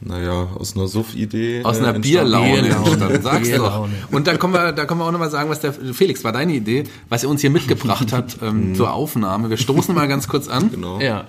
naja, 0.00 0.48
aus 0.58 0.76
einer 0.76 0.88
Suff-Idee. 0.88 1.62
Aus 1.64 1.78
einer 1.78 1.96
äh, 1.96 1.98
Bierlaune 1.98 2.58
entstanden, 2.58 3.22
sagst 3.22 3.52
du 3.52 3.58
doch. 3.58 3.88
Und 4.10 4.26
dann 4.26 4.38
kommen 4.38 4.54
wir, 4.54 4.72
da 4.72 4.84
kommen 4.84 5.00
wir 5.00 5.06
auch 5.06 5.12
nochmal 5.12 5.30
sagen, 5.30 5.48
was 5.48 5.60
der 5.60 5.72
Felix 5.72 6.22
war 6.24 6.32
deine 6.32 6.54
Idee, 6.54 6.84
was 7.08 7.24
er 7.24 7.30
uns 7.30 7.40
hier 7.40 7.50
mitgebracht 7.50 8.12
hat 8.12 8.38
ähm, 8.42 8.70
mhm. 8.70 8.74
zur 8.74 8.92
Aufnahme. 8.92 9.50
Wir 9.50 9.56
stoßen 9.56 9.94
mal 9.94 10.08
ganz 10.08 10.28
kurz 10.28 10.48
an. 10.48 10.70
Genau. 10.70 11.00
Ja. 11.00 11.26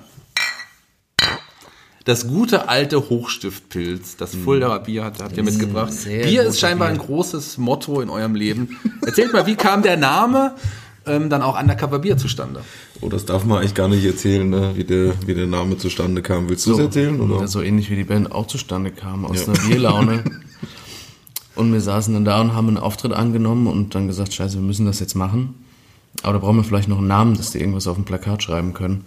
Das 2.03 2.27
gute 2.27 2.69
alte 2.69 3.09
Hochstiftpilz, 3.09 4.15
das 4.15 4.33
mhm. 4.33 4.43
Fuldaer 4.43 4.79
Bier 4.79 5.03
hat, 5.03 5.21
habt 5.21 5.35
ihr 5.35 5.43
mitgebracht. 5.43 5.91
Bier 6.05 6.43
ist 6.43 6.59
scheinbar 6.59 6.89
Bier. 6.89 7.01
ein 7.01 7.05
großes 7.05 7.57
Motto 7.57 7.99
in 7.99 8.09
eurem 8.09 8.35
Leben. 8.35 8.77
Erzählt 9.05 9.33
mal, 9.33 9.45
wie 9.45 9.55
kam 9.55 9.81
der 9.81 9.97
Name 9.97 10.55
ähm, 11.07 11.29
dann 11.29 11.41
auch 11.41 11.59
Undercover 11.59 11.99
Bier 11.99 12.17
zustande? 12.17 12.61
Oh, 13.01 13.09
das 13.09 13.25
darf 13.25 13.45
man 13.45 13.59
eigentlich 13.59 13.73
gar 13.73 13.87
nicht 13.87 14.03
erzählen, 14.03 14.49
ne? 14.49 14.71
wie, 14.75 14.83
der, 14.83 15.13
wie 15.25 15.33
der 15.33 15.47
Name 15.47 15.77
zustande 15.77 16.21
kam. 16.21 16.49
Willst 16.49 16.65
du 16.65 16.73
es 16.73 16.79
erzählen? 16.79 17.19
Oder? 17.19 17.41
Ja, 17.41 17.47
so 17.47 17.61
ähnlich 17.61 17.89
wie 17.89 17.95
die 17.95 18.03
Band 18.03 18.31
auch 18.31 18.47
zustande 18.47 18.91
kam, 18.91 19.25
aus 19.25 19.45
ja. 19.45 19.53
einer 19.53 19.67
Bierlaune. 19.67 20.23
und 21.55 21.73
wir 21.73 21.81
saßen 21.81 22.13
dann 22.13 22.25
da 22.25 22.41
und 22.41 22.53
haben 22.53 22.67
einen 22.67 22.77
Auftritt 22.77 23.13
angenommen 23.13 23.67
und 23.67 23.95
dann 23.95 24.07
gesagt, 24.07 24.33
scheiße, 24.33 24.55
wir 24.55 24.63
müssen 24.63 24.85
das 24.85 24.99
jetzt 24.99 25.15
machen. 25.15 25.55
Aber 26.23 26.33
da 26.33 26.39
brauchen 26.39 26.57
wir 26.57 26.63
vielleicht 26.63 26.89
noch 26.89 26.97
einen 26.97 27.07
Namen, 27.07 27.35
dass 27.35 27.51
die 27.51 27.59
irgendwas 27.59 27.87
auf 27.87 27.95
dem 27.95 28.05
Plakat 28.05 28.43
schreiben 28.43 28.73
können. 28.73 29.05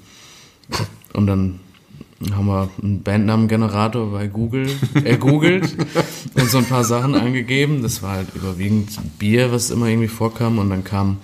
Und 1.12 1.26
dann 1.26 1.61
haben 2.34 2.46
wir 2.46 2.68
einen 2.82 3.02
Bandnamengenerator 3.02 4.12
bei 4.12 4.26
Google 4.26 4.68
ergoogelt 5.04 5.74
und 6.34 6.50
so 6.50 6.58
ein 6.58 6.66
paar 6.66 6.84
Sachen 6.84 7.14
angegeben. 7.14 7.82
Das 7.82 8.02
war 8.02 8.12
halt 8.16 8.28
überwiegend 8.34 8.90
Bier, 9.18 9.52
was 9.52 9.70
immer 9.70 9.86
irgendwie 9.86 10.08
vorkam. 10.08 10.58
Und 10.58 10.68
dann 10.68 10.84
kam 10.84 11.16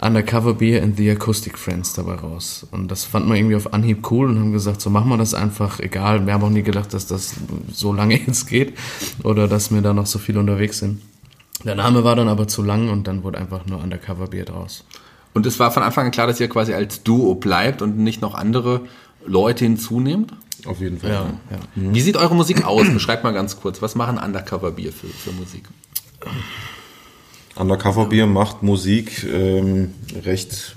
Undercover 0.00 0.54
Beer 0.54 0.82
and 0.84 0.96
the 0.96 1.10
Acoustic 1.10 1.58
Friends 1.58 1.94
dabei 1.94 2.14
raus. 2.14 2.66
Und 2.70 2.88
das 2.92 3.04
fand 3.04 3.26
man 3.26 3.36
irgendwie 3.36 3.56
auf 3.56 3.72
Anhieb 3.72 4.08
cool 4.12 4.30
und 4.30 4.38
haben 4.38 4.52
gesagt, 4.52 4.80
so 4.80 4.90
machen 4.90 5.08
wir 5.08 5.16
das 5.16 5.34
einfach, 5.34 5.80
egal. 5.80 6.24
Wir 6.24 6.34
haben 6.34 6.44
auch 6.44 6.50
nie 6.50 6.62
gedacht, 6.62 6.94
dass 6.94 7.08
das 7.08 7.34
so 7.72 7.92
lange 7.92 8.16
jetzt 8.26 8.46
geht 8.46 8.78
oder 9.24 9.48
dass 9.48 9.72
wir 9.72 9.82
da 9.82 9.92
noch 9.92 10.06
so 10.06 10.20
viel 10.20 10.38
unterwegs 10.38 10.78
sind. 10.78 11.02
Der 11.64 11.74
Name 11.74 12.04
war 12.04 12.14
dann 12.14 12.28
aber 12.28 12.46
zu 12.46 12.62
lang 12.62 12.90
und 12.90 13.08
dann 13.08 13.24
wurde 13.24 13.38
einfach 13.38 13.66
nur 13.66 13.82
Undercover 13.82 14.28
Bier 14.28 14.44
draus. 14.44 14.84
Und 15.32 15.46
es 15.46 15.58
war 15.58 15.72
von 15.72 15.82
Anfang 15.82 16.06
an 16.06 16.10
klar, 16.12 16.28
dass 16.28 16.38
ihr 16.38 16.48
quasi 16.48 16.74
als 16.74 17.02
Duo 17.02 17.34
bleibt 17.34 17.82
und 17.82 17.98
nicht 17.98 18.22
noch 18.22 18.34
andere 18.36 18.82
Leute 19.26 19.64
hinzunehmt? 19.64 20.32
Auf 20.66 20.80
jeden 20.80 20.98
Fall. 20.98 21.10
Ja, 21.10 21.22
ja. 21.50 21.56
ja. 21.56 21.58
Wie 21.74 22.00
sieht 22.00 22.16
eure 22.16 22.34
Musik 22.34 22.64
aus? 22.64 22.88
Beschreibt 22.92 23.24
mal 23.24 23.32
ganz 23.32 23.60
kurz. 23.60 23.82
Was 23.82 23.94
machen 23.94 24.18
Undercover 24.18 24.70
Bier 24.72 24.92
für, 24.92 25.08
für 25.08 25.32
Musik? 25.32 25.64
Undercover 27.56 28.06
Bier 28.06 28.26
macht 28.26 28.62
Musik 28.62 29.24
ähm, 29.24 29.92
recht 30.24 30.76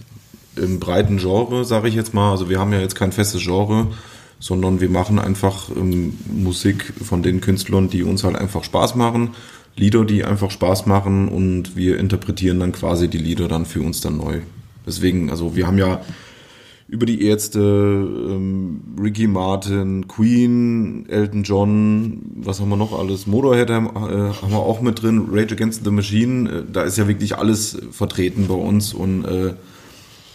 im 0.56 0.80
breiten 0.80 1.18
Genre, 1.18 1.66
sage 1.66 1.88
ich 1.88 1.96
jetzt 1.96 2.14
mal. 2.14 2.32
Also 2.32 2.50
wir 2.50 2.60
haben 2.60 2.74
ja 2.74 2.80
jetzt 2.80 2.96
kein 2.96 3.12
festes 3.12 3.44
Genre, 3.44 3.88
sondern 4.40 4.82
wir 4.82 4.90
machen 4.90 5.20
einfach 5.20 5.70
ähm, 5.76 6.18
Musik 6.32 6.94
von 7.04 7.24
den 7.24 7.42
Künstlern, 7.42 7.90
die 7.90 8.04
uns 8.04 8.24
halt 8.24 8.36
einfach 8.36 8.64
Spaß 8.64 8.96
machen. 8.96 9.36
Lieder, 9.76 10.06
die 10.06 10.26
einfach 10.26 10.50
Spaß 10.50 10.88
machen 10.88 11.28
und 11.28 11.76
wir 11.76 12.00
interpretieren 12.00 12.60
dann 12.60 12.72
quasi 12.72 13.08
die 13.08 13.20
Lieder 13.20 13.48
dann 13.48 13.66
für 13.66 13.82
uns 13.82 14.02
dann 14.02 14.18
neu. 14.18 14.40
Deswegen, 14.88 15.30
also 15.30 15.56
wir 15.56 15.68
haben 15.68 15.78
ja 15.78 16.02
über 16.90 17.06
die 17.06 17.24
Ärzte, 17.26 17.60
ähm, 17.60 18.82
Ricky 19.02 19.28
Martin, 19.28 20.08
Queen, 20.08 21.06
Elton 21.10 21.44
John, 21.44 22.22
was 22.36 22.62
haben 22.62 22.70
wir 22.70 22.78
noch 22.78 22.98
alles? 22.98 23.28
Motorhead 23.28 23.70
haben, 23.70 23.88
äh, 23.88 24.34
haben 24.42 24.52
wir 24.52 24.60
auch 24.60 24.80
mit 24.82 25.02
drin, 25.02 25.28
Rage 25.32 25.54
Against 25.54 25.84
the 25.84 25.92
Machine, 25.92 26.50
äh, 26.50 26.64
da 26.72 26.84
ist 26.84 26.98
ja 26.98 27.08
wirklich 27.08 27.38
alles 27.38 27.78
vertreten 27.92 28.48
bei 28.48 28.54
uns 28.54 28.94
und 28.94 29.26
äh, 29.26 29.54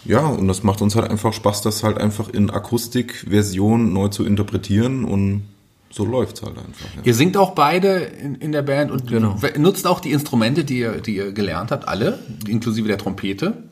ja, 0.05 0.27
und 0.27 0.49
das 0.49 0.63
macht 0.63 0.83
uns 0.83 0.95
halt 0.97 1.09
einfach 1.11 1.33
Spaß, 1.33 1.63
das 1.63 1.85
halt 1.85 1.97
einfach 1.97 2.29
in 2.29 2.51
Akustikversion 2.51 3.93
neu 3.93 4.09
zu 4.09 4.25
interpretieren 4.27 5.05
und 5.05 5.45
so 5.91 6.05
läuft's 6.05 6.43
halt 6.43 6.59
einfach. 6.59 6.87
Ja. 6.97 7.03
Ihr 7.05 7.15
singt 7.15 7.37
auch 7.37 7.51
beide 7.55 7.99
in, 7.99 8.35
in 8.37 8.53
der 8.53 8.63
Band 8.63 8.91
und 8.91 9.07
Genau. 9.07 9.39
nutzt 9.59 9.87
auch 9.87 10.01
die 10.01 10.11
Instrumente, 10.11 10.65
die 10.65 10.79
ihr, 10.79 11.01
die 11.01 11.17
ihr 11.17 11.33
gelernt 11.33 11.71
habt, 11.71 11.87
alle, 11.87 12.19
inklusive 12.49 12.89
der 12.89 12.99
Trompete. 12.99 13.63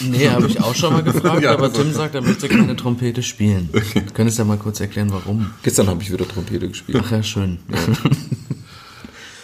Nee, 0.00 0.28
habe 0.28 0.46
ich 0.46 0.60
auch 0.60 0.74
schon 0.74 0.92
mal 0.92 1.02
gefragt, 1.02 1.42
Ja, 1.42 1.52
aber 1.52 1.72
Tim 1.72 1.92
sagt, 1.92 2.14
er 2.14 2.22
möchte 2.22 2.48
keine 2.48 2.76
Trompete 2.76 3.22
spielen. 3.22 3.68
Du 3.72 3.80
könntest 4.14 4.38
ja 4.38 4.44
mal 4.44 4.56
kurz 4.56 4.80
erklären, 4.80 5.10
warum. 5.10 5.50
Gestern 5.62 5.88
habe 5.88 6.02
ich 6.02 6.12
wieder 6.12 6.26
Trompete 6.28 6.68
gespielt. 6.68 7.02
Ach 7.02 7.10
ja, 7.10 7.22
schön. 7.22 7.58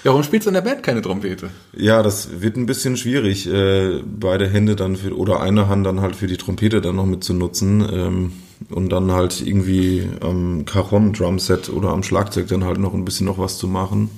Ja, 0.05 0.11
warum 0.11 0.23
spielst 0.23 0.47
du 0.47 0.51
in 0.51 0.55
der 0.55 0.61
Band 0.61 0.83
keine 0.83 1.01
Trompete? 1.01 1.49
Ja, 1.75 2.03
das 2.03 2.43
wird 2.43 2.57
ein 2.57 2.67
bisschen 2.67 2.99
schwierig, 2.99 3.51
äh, 3.51 4.03
beide 4.05 4.49
Hände 4.49 4.77
dann 4.77 4.97
für, 4.97 5.17
oder 5.17 5.41
eine 5.41 5.69
Hand 5.69 5.87
dann 5.87 6.03
halt 6.03 6.15
für 6.15 6.27
die 6.27 6.37
Trompete 6.37 6.83
dann 6.83 6.97
noch 6.97 7.07
mit 7.07 7.25
zu 7.25 7.33
nutzen 7.33 7.81
ähm, 7.91 8.33
und 8.69 8.91
dann 8.91 9.11
halt 9.13 9.41
irgendwie 9.41 10.07
am 10.21 10.67
Cajon 10.67 11.15
Drumset 11.15 11.71
oder 11.71 11.89
am 11.89 12.03
Schlagzeug 12.03 12.49
dann 12.49 12.65
halt 12.65 12.79
noch 12.79 12.93
ein 12.93 13.07
bisschen 13.07 13.27
noch 13.27 13.39
was 13.39 13.57
zu 13.57 13.67
machen. 13.67 14.11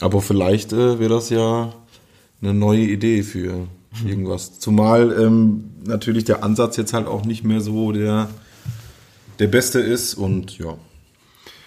Aber 0.00 0.22
vielleicht 0.22 0.72
äh, 0.72 0.98
wäre 0.98 1.10
das 1.10 1.28
ja 1.28 1.74
eine 2.40 2.54
neue 2.54 2.84
Idee 2.84 3.22
für 3.22 3.66
irgendwas. 4.06 4.58
Zumal 4.58 5.14
ähm, 5.18 5.64
natürlich 5.84 6.24
der 6.24 6.44
Ansatz 6.44 6.76
jetzt 6.76 6.92
halt 6.92 7.06
auch 7.06 7.24
nicht 7.24 7.44
mehr 7.44 7.60
so 7.60 7.92
der, 7.92 8.28
der 9.38 9.46
beste 9.46 9.80
ist 9.80 10.14
und 10.14 10.58
ja. 10.58 10.74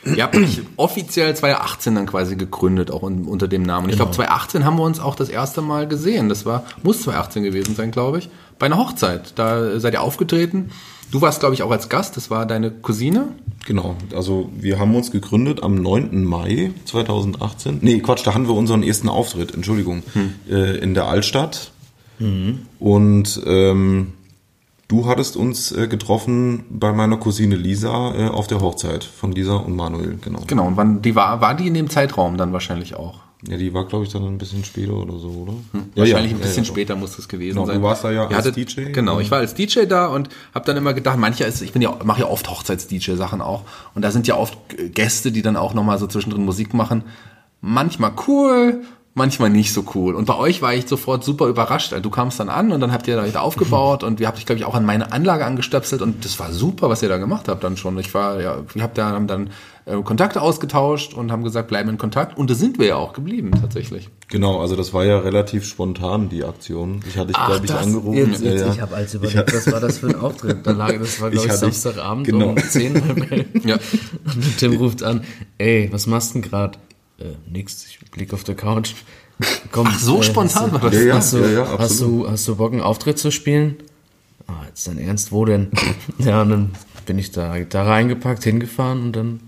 Ihr 0.05 0.23
habt 0.23 0.35
euch 0.35 0.61
offiziell 0.77 1.35
2018 1.35 1.95
dann 1.95 2.05
quasi 2.05 2.37
gegründet, 2.37 2.89
auch 2.89 3.03
un 3.03 3.25
unter 3.25 3.49
dem 3.49 3.63
Namen. 3.63 3.85
Und 3.85 3.89
ich 3.89 3.97
glaube, 3.97 4.11
2018 4.11 4.63
haben 4.63 4.77
wir 4.77 4.83
uns 4.83 4.99
auch 4.99 5.15
das 5.15 5.27
erste 5.27 5.61
Mal 5.61 5.87
gesehen. 5.87 6.29
Das 6.29 6.45
war, 6.45 6.63
muss 6.83 7.01
2018 7.01 7.43
gewesen 7.43 7.75
sein, 7.75 7.91
glaube 7.91 8.19
ich, 8.19 8.29
bei 8.59 8.67
einer 8.67 8.77
Hochzeit. 8.77 9.33
Da 9.35 9.77
seid 9.79 9.93
ihr 9.93 10.01
aufgetreten. 10.01 10.71
Du 11.11 11.21
warst, 11.21 11.41
glaube 11.41 11.55
ich, 11.55 11.63
auch 11.63 11.71
als 11.71 11.89
Gast. 11.89 12.15
Das 12.15 12.29
war 12.29 12.45
deine 12.45 12.71
Cousine. 12.71 13.29
Genau, 13.65 13.95
also 14.15 14.49
wir 14.57 14.79
haben 14.79 14.95
uns 14.95 15.11
gegründet 15.11 15.63
am 15.63 15.75
9. 15.75 16.23
Mai 16.23 16.71
2018. 16.85 17.79
Nee, 17.81 17.99
Quatsch, 17.99 18.25
da 18.25 18.33
haben 18.33 18.47
wir 18.47 18.55
unseren 18.55 18.83
ersten 18.83 19.09
Auftritt, 19.09 19.53
Entschuldigung, 19.53 20.03
äh, 20.49 20.77
in 20.77 20.93
der 20.93 21.05
Altstadt. 21.05 21.71
Und 22.79 23.41
ähm, 23.45 24.13
du 24.87 25.05
hattest 25.07 25.37
uns 25.37 25.71
äh, 25.71 25.87
getroffen 25.87 26.65
bei 26.69 26.91
meiner 26.91 27.17
Cousine 27.17 27.55
Lisa 27.55 28.13
äh, 28.15 28.27
auf 28.29 28.47
der 28.47 28.59
Hochzeit 28.61 29.03
von 29.03 29.31
Lisa 29.31 29.55
und 29.55 29.75
Manuel, 29.75 30.17
genau. 30.21 30.41
Genau. 30.47 30.67
Und 30.67 30.77
wann 30.77 31.01
die 31.01 31.15
war, 31.15 31.41
war 31.41 31.55
die 31.55 31.67
in 31.67 31.73
dem 31.73 31.89
Zeitraum 31.89 32.37
dann 32.37 32.53
wahrscheinlich 32.53 32.95
auch? 32.95 33.19
Ja, 33.47 33.55
die 33.55 33.73
war, 33.73 33.85
glaube 33.85 34.03
ich, 34.03 34.11
dann 34.11 34.25
ein 34.25 34.37
bisschen 34.37 34.65
später 34.65 34.91
oder 34.91 35.17
so, 35.17 35.29
oder? 35.29 35.53
Ja, 35.73 35.79
Wahrscheinlich 36.01 36.31
ja, 36.31 36.37
ein 36.37 36.41
bisschen 36.41 36.63
ja, 36.65 36.69
später 36.69 36.95
muss 36.97 37.15
das 37.15 37.29
gewesen 37.29 37.55
Genau, 37.55 37.67
sein. 37.67 37.77
du 37.77 37.83
warst 37.83 38.03
da 38.03 38.11
ja 38.11 38.23
Ihr 38.29 38.35
als 38.35 38.47
hattet- 38.47 38.57
DJ. 38.75 38.91
Genau, 38.91 39.21
ich 39.21 39.31
war 39.31 39.37
als 39.37 39.53
DJ 39.53 39.85
da 39.87 40.07
und 40.07 40.27
habe 40.53 40.65
dann 40.65 40.75
immer 40.75 40.93
gedacht, 40.93 41.17
manche 41.17 41.45
ist, 41.45 41.61
ich 41.61 41.71
bin 41.71 41.81
ja 41.81 41.97
mache 42.03 42.19
ja 42.19 42.27
oft 42.27 42.49
Hochzeits-DJ-Sachen 42.49 43.39
auch 43.39 43.61
und 43.95 44.01
da 44.01 44.11
sind 44.11 44.27
ja 44.27 44.35
oft 44.35 44.57
Gäste, 44.93 45.31
die 45.31 45.41
dann 45.41 45.55
auch 45.55 45.73
noch 45.73 45.85
mal 45.85 45.97
so 45.97 46.05
zwischendrin 46.07 46.43
Musik 46.43 46.73
machen. 46.73 47.03
Manchmal 47.61 48.11
cool, 48.27 48.81
manchmal 49.13 49.49
nicht 49.49 49.73
so 49.73 49.83
cool. 49.95 50.15
Und 50.15 50.25
bei 50.25 50.35
euch 50.35 50.61
war 50.61 50.73
ich 50.73 50.87
sofort 50.87 51.23
super 51.23 51.47
überrascht. 51.47 51.91
Also 51.93 52.01
Du 52.01 52.09
kamst 52.09 52.39
dann 52.39 52.49
an 52.49 52.71
und 52.71 52.79
dann 52.79 52.91
habt 52.91 53.07
ihr 53.07 53.15
da 53.15 53.25
wieder 53.25 53.41
aufgebaut 53.41 54.03
und 54.03 54.19
wir 54.19 54.27
habt 54.27 54.37
euch 54.37 54.45
glaube 54.45 54.59
ich 54.59 54.65
auch 54.65 54.75
an 54.75 54.85
meine 54.85 55.11
Anlage 55.11 55.45
angestöpselt 55.45 56.01
und 56.01 56.23
das 56.25 56.39
war 56.39 56.51
super, 56.51 56.89
was 56.89 57.03
ihr 57.03 57.09
da 57.09 57.17
gemacht 57.17 57.47
habt 57.47 57.63
dann 57.63 57.77
schon. 57.77 57.97
Ich 57.99 58.13
war 58.13 58.39
ja, 58.41 58.61
wir 58.73 58.83
habt 58.83 58.97
da 58.97 59.09
haben 59.09 59.27
dann 59.27 59.49
äh, 59.85 60.01
Kontakte 60.03 60.41
ausgetauscht 60.41 61.13
und 61.13 61.31
haben 61.31 61.43
gesagt, 61.43 61.67
bleiben 61.67 61.89
in 61.89 61.97
Kontakt 61.97 62.37
und 62.37 62.49
das 62.49 62.59
sind 62.59 62.79
wir 62.79 62.87
ja 62.87 62.95
auch 62.95 63.13
geblieben 63.13 63.51
tatsächlich. 63.59 64.09
Genau, 64.29 64.61
also 64.61 64.75
das 64.75 64.93
war 64.93 65.03
ja 65.03 65.19
relativ 65.19 65.65
spontan, 65.65 66.29
die 66.29 66.43
Aktion. 66.43 67.01
Ich 67.07 67.17
hatte 67.17 67.27
dich, 67.27 67.35
glaube 67.35 67.65
ich, 67.65 67.73
angerufen. 67.73 68.13
Jetzt, 68.13 68.41
Ja, 68.43 68.51
jetzt, 68.51 68.61
ja. 68.61 68.73
ich 68.73 68.81
habe 68.81 68.95
alles 68.95 69.13
überlegt, 69.15 69.53
was 69.53 69.71
war 69.71 69.79
das 69.79 69.97
für 69.97 70.07
ein 70.07 70.15
Auftritt? 70.15 70.65
Da 70.65 70.71
lag, 70.71 70.97
das 70.99 71.19
war, 71.19 71.31
glaube 71.31 71.45
Ich 71.47 71.51
ich, 71.51 71.59
Samstagabend 71.59 72.27
genau. 72.27 72.49
um 72.49 72.57
10 72.57 73.07
halb 73.07 73.31
elf. 73.31 73.65
Ja. 73.65 73.75
Und 73.75 74.57
Tim 74.59 74.77
ruft 74.77 75.01
an, 75.03 75.21
ey, 75.57 75.89
was 75.91 76.05
machst 76.05 76.35
du 76.35 76.41
denn 76.41 76.49
gerade? 76.49 76.77
Äh, 77.19 77.35
nix, 77.51 77.85
ich 77.85 77.99
blick 78.11 78.33
auf 78.33 78.43
der 78.43 78.55
Couch. 78.55 78.93
Komm, 79.71 79.87
Ach, 79.89 79.99
so 79.99 80.21
spontan 80.21 80.71
war 80.73 80.79
das. 80.89 80.95
Ja, 80.95 81.01
ja, 81.01 81.15
Hast 81.15 81.33
du, 81.33 81.37
ja, 81.37 81.49
ja, 81.49 81.77
hast, 81.79 82.01
du, 82.01 82.29
hast 82.29 82.47
du 82.47 82.55
Bock, 82.55 82.71
einen 82.73 82.81
Auftritt 82.81 83.17
zu 83.19 83.31
spielen? 83.31 83.77
Ah, 84.47 84.65
jetzt 84.67 84.87
dein 84.87 84.97
Ernst, 84.97 85.31
wo 85.31 85.45
denn? 85.45 85.69
ja, 86.17 86.41
und 86.41 86.49
dann 86.49 86.71
bin 87.05 87.17
ich 87.19 87.31
da 87.31 87.57
Gitarre 87.57 87.93
eingepackt, 87.93 88.43
hingefahren 88.43 89.03
und 89.03 89.15
dann 89.15 89.39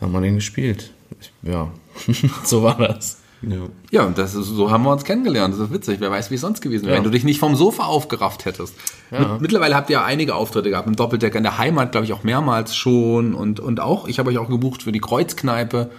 haben 0.00 0.12
wir 0.12 0.20
den 0.20 0.34
gespielt. 0.36 0.92
Ich, 1.20 1.32
ja, 1.42 1.70
so 2.44 2.62
war 2.62 2.76
das. 2.76 3.18
Ja. 3.42 3.58
Ja, 3.90 4.04
und 4.04 4.16
das 4.16 4.34
ist, 4.34 4.46
so 4.46 4.70
haben 4.70 4.84
wir 4.84 4.90
uns 4.92 5.04
kennengelernt. 5.04 5.54
Das 5.54 5.60
ist 5.60 5.72
witzig. 5.72 6.00
Wer 6.00 6.10
weiß, 6.10 6.30
wie 6.30 6.36
es 6.36 6.40
sonst 6.40 6.60
gewesen 6.62 6.84
wäre, 6.86 6.94
Ja. 6.94 6.98
wenn 6.98 7.04
du 7.04 7.10
dich 7.10 7.24
nicht 7.24 7.38
vom 7.38 7.56
Sofa 7.56 7.84
aufgerafft 7.84 8.46
hättest. 8.46 8.74
Ja. 9.10 9.32
Mit, 9.34 9.42
mittlerweile 9.42 9.74
habt 9.74 9.90
ihr 9.90 9.94
ja 9.94 10.04
einige 10.04 10.34
Auftritte 10.34 10.70
gehabt. 10.70 10.86
Im 10.88 10.96
Doppeldecker 10.96 11.36
in 11.36 11.42
der 11.42 11.58
Heimat, 11.58 11.92
glaube 11.92 12.06
ich, 12.06 12.12
auch 12.14 12.22
mehrmals 12.24 12.74
schon. 12.74 13.34
Und, 13.34 13.60
und 13.60 13.80
auch, 13.80 14.08
ich 14.08 14.18
habe 14.18 14.30
euch 14.30 14.38
auch 14.38 14.48
gebucht 14.48 14.82
für 14.82 14.92
die 14.92 15.00
Kreuzkneipe. 15.00 15.90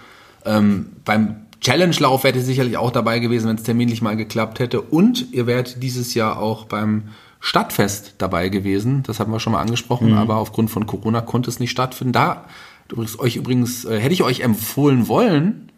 Ähm, 0.46 0.92
beim 1.04 1.36
Challenge-Lauf 1.60 2.24
wärt 2.24 2.36
ihr 2.36 2.42
sicherlich 2.42 2.76
auch 2.76 2.90
dabei 2.90 3.18
gewesen, 3.18 3.48
wenn 3.48 3.56
es 3.56 3.62
terminlich 3.62 4.02
mal 4.02 4.16
geklappt 4.16 4.58
hätte. 4.58 4.80
Und 4.80 5.32
ihr 5.32 5.46
wärt 5.46 5.82
dieses 5.82 6.14
Jahr 6.14 6.38
auch 6.38 6.66
beim 6.66 7.08
Stadtfest 7.40 8.14
dabei 8.18 8.48
gewesen. 8.48 9.02
Das 9.04 9.20
haben 9.20 9.32
wir 9.32 9.40
schon 9.40 9.52
mal 9.52 9.60
angesprochen, 9.60 10.14
aber 10.14 10.36
aufgrund 10.36 10.70
von 10.70 10.86
Corona 10.86 11.20
konnte 11.20 11.50
es 11.50 11.60
nicht 11.60 11.70
stattfinden. 11.70 12.12
Da 12.12 12.44
übrigens, 12.90 13.18
euch 13.18 13.36
übrigens, 13.36 13.84
äh, 13.84 13.98
hätte 13.98 14.14
ich 14.14 14.22
euch 14.22 14.40
empfohlen 14.40 15.08
wollen, 15.08 15.70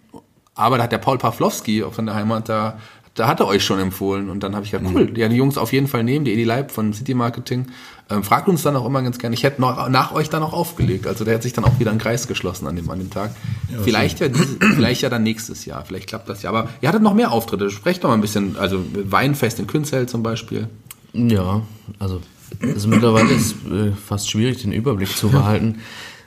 aber 0.54 0.76
da 0.76 0.84
hat 0.84 0.92
der 0.92 0.98
Paul 0.98 1.18
Pawlowski 1.18 1.84
von 1.90 2.06
der 2.06 2.14
Heimat, 2.14 2.48
da, 2.48 2.78
da 3.18 3.26
hat 3.26 3.40
er 3.40 3.46
euch 3.46 3.64
schon 3.64 3.80
empfohlen. 3.80 4.30
Und 4.30 4.42
dann 4.42 4.54
habe 4.54 4.64
ich 4.64 4.70
gedacht, 4.70 4.92
cool, 4.94 5.12
ja, 5.16 5.28
die 5.28 5.37
Jungs 5.37 5.58
auf 5.58 5.72
jeden 5.72 5.88
Fall 5.88 6.04
nehmen, 6.04 6.25
die 6.25 6.32
Edi 6.32 6.44
Leib 6.44 6.70
von 6.70 6.92
City 6.92 7.14
Marketing. 7.14 7.66
Ähm, 8.10 8.22
fragt 8.22 8.48
uns 8.48 8.62
dann 8.62 8.76
auch 8.76 8.87
immer 8.87 9.02
ganz 9.02 9.18
gerne. 9.18 9.34
Ich 9.34 9.42
hätte 9.42 9.60
noch 9.60 9.88
nach 9.88 10.12
euch 10.12 10.30
dann 10.30 10.42
auch 10.42 10.52
aufgelegt. 10.52 11.06
Also 11.06 11.25
der 11.25 11.34
hat 11.34 11.42
sich 11.42 11.52
dann 11.52 11.64
auch 11.64 11.78
wieder 11.78 11.90
ein 11.90 11.98
Kreis 11.98 12.28
geschlossen 12.28 12.66
an 12.66 12.76
dem, 12.76 12.88
an 12.90 12.98
dem 12.98 13.10
Tag. 13.10 13.32
vielleicht 13.82 14.20
ja, 14.20 14.28
vielleicht 14.75 15.02
ja 15.02 15.10
dann 15.10 15.22
nächstes 15.25 15.64
Jahr. 15.64 15.84
Vielleicht 15.84 16.08
klappt 16.08 16.28
das 16.28 16.42
ja. 16.42 16.50
Aber 16.50 16.68
ihr 16.80 16.88
hattet 16.88 17.02
noch 17.02 17.14
mehr 17.14 17.32
Auftritte. 17.32 17.70
Sprecht 17.70 18.04
doch 18.04 18.08
mal 18.08 18.14
ein 18.14 18.20
bisschen. 18.20 18.56
Also 18.56 18.84
Weinfest 18.92 19.58
in 19.58 19.66
Künzell 19.66 20.06
zum 20.06 20.22
Beispiel. 20.22 20.68
Ja, 21.12 21.62
also, 21.98 22.20
also 22.62 22.88
mittlerweile 22.88 23.30
ist 23.30 23.56
äh, 23.66 23.92
fast 23.92 24.30
schwierig, 24.30 24.62
den 24.62 24.72
Überblick 24.72 25.16
zu 25.16 25.28
behalten, 25.30 25.80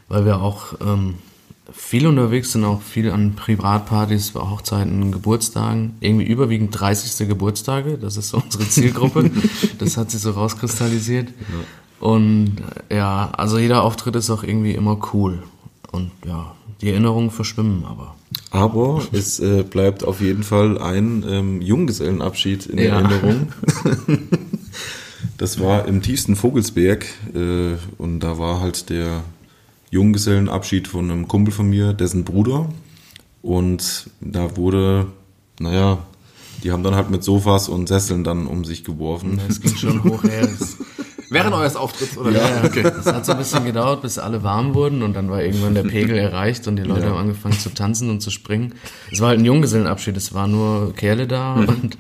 weil 0.08 0.26
wir 0.26 0.42
auch 0.42 0.74
ähm, 0.82 1.16
viel 1.72 2.08
unterwegs 2.08 2.52
sind, 2.52 2.64
auch 2.66 2.82
viel 2.82 3.12
an 3.12 3.36
Privatpartys, 3.36 4.34
Hochzeiten, 4.36 5.12
Geburtstagen, 5.12 5.96
irgendwie 6.00 6.26
überwiegend 6.26 6.78
30. 6.80 7.28
Geburtstage, 7.28 7.98
das 7.98 8.18
ist 8.18 8.30
so 8.30 8.38
unsere 8.38 8.68
Zielgruppe, 8.68 9.32
das 9.80 9.98
hat 9.98 10.12
sich 10.12 10.22
so 10.22 10.32
rauskristallisiert. 10.32 11.30
Und 12.00 12.58
äh, 12.90 12.98
ja, 12.98 13.30
also 13.38 13.58
jeder 13.58 13.84
Auftritt 13.84 14.16
ist 14.16 14.30
auch 14.30 14.44
irgendwie 14.44 14.74
immer 14.74 15.00
cool. 15.14 15.44
Und 15.92 16.12
ja, 16.26 16.56
die 16.82 16.90
Erinnerungen 16.90 17.32
verschwimmen 17.32 17.86
aber. 17.86 18.16
Aber 18.50 19.02
es 19.12 19.40
äh, 19.40 19.64
bleibt 19.64 20.04
auf 20.04 20.22
jeden 20.22 20.44
Fall 20.44 20.78
ein 20.78 21.24
ähm, 21.30 21.62
Junggesellenabschied 21.62 22.66
in 22.66 22.80
Ja. 22.80 23.00
Erinnerung. 23.00 23.48
das 25.38 25.60
war 25.60 25.86
im 25.86 26.02
tiefsten 26.02 26.36
Vogelsberg 26.36 27.06
äh, 27.36 27.76
und 27.98 28.20
da 28.22 28.38
war 28.40 28.62
halt 28.62 28.90
der 28.90 29.24
Junggesellenabschied 29.92 30.88
von 30.88 31.12
einem 31.12 31.28
Kumpel 31.28 31.54
von 31.54 31.70
mir, 31.70 31.94
dessen 31.94 32.24
Bruder. 32.24 32.70
Und 33.42 34.10
da 34.20 34.56
wurde, 34.58 35.08
naja, 35.60 36.00
die 36.64 36.72
haben 36.72 36.84
dann 36.84 36.96
halt 36.96 37.10
mit 37.10 37.24
Sofas 37.24 37.70
und 37.70 37.88
Sesseln 37.88 38.24
dann 38.24 38.48
um 38.48 38.66
sich 38.66 38.84
geworfen. 38.84 39.40
Es 39.48 39.62
ging 39.62 39.76
schon 39.76 40.04
hoch 40.04 40.24
her. 40.24 40.42
Das 40.42 40.78
Während 41.34 41.54
eures 41.56 41.78
Auftritts, 41.78 42.18
oder? 42.18 42.30
Ja, 42.32 42.40
ja. 42.58 42.64
Okay. 42.66 42.84
Das 42.84 43.06
hat 43.06 43.26
so 43.26 43.32
ein 43.32 43.38
bisschen 43.38 43.64
gedauert, 43.64 44.02
bis 44.02 44.18
alle 44.20 44.44
warm 44.44 44.74
wurden 44.76 45.02
und 45.02 45.14
dann 45.16 45.30
war 45.30 45.42
irgendwann 45.42 45.74
der 45.74 45.84
Pegel 45.84 46.18
erreicht 46.18 46.68
und 46.68 46.76
die 46.76 46.84
Leute 46.84 47.06
haben 47.06 47.16
angefangen 47.16 47.58
zu 47.58 47.74
tanzen 47.74 48.10
und 48.10 48.20
zu 48.22 48.32
springen. 48.32 48.76
Es 49.14 49.22
war 49.22 49.30
halt 49.30 49.40
ein 49.40 49.46
Junggesellenabschied, 49.46 50.18
es 50.18 50.34
waren 50.34 50.52
nur 50.52 50.94
Kerle 50.94 51.28
da 51.28 51.56
Mhm. 51.56 51.70
und 51.70 51.98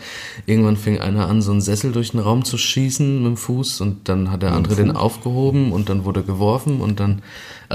irgendwann 0.47 0.75
fing 0.75 0.99
einer 0.99 1.29
an, 1.29 1.41
so 1.41 1.51
einen 1.51 1.61
Sessel 1.61 1.93
durch 1.93 2.11
den 2.11 2.19
Raum 2.19 2.43
zu 2.43 2.57
schießen 2.57 3.19
mit 3.23 3.25
dem 3.25 3.37
Fuß 3.37 3.79
und 3.79 4.09
dann 4.09 4.31
hat 4.31 4.41
der 4.41 4.51
andere 4.51 4.75
den 4.75 4.91
aufgehoben 4.91 5.71
und 5.71 5.87
dann 5.87 6.03
wurde 6.03 6.23
geworfen 6.23 6.81
und 6.81 6.99
dann, 6.99 7.21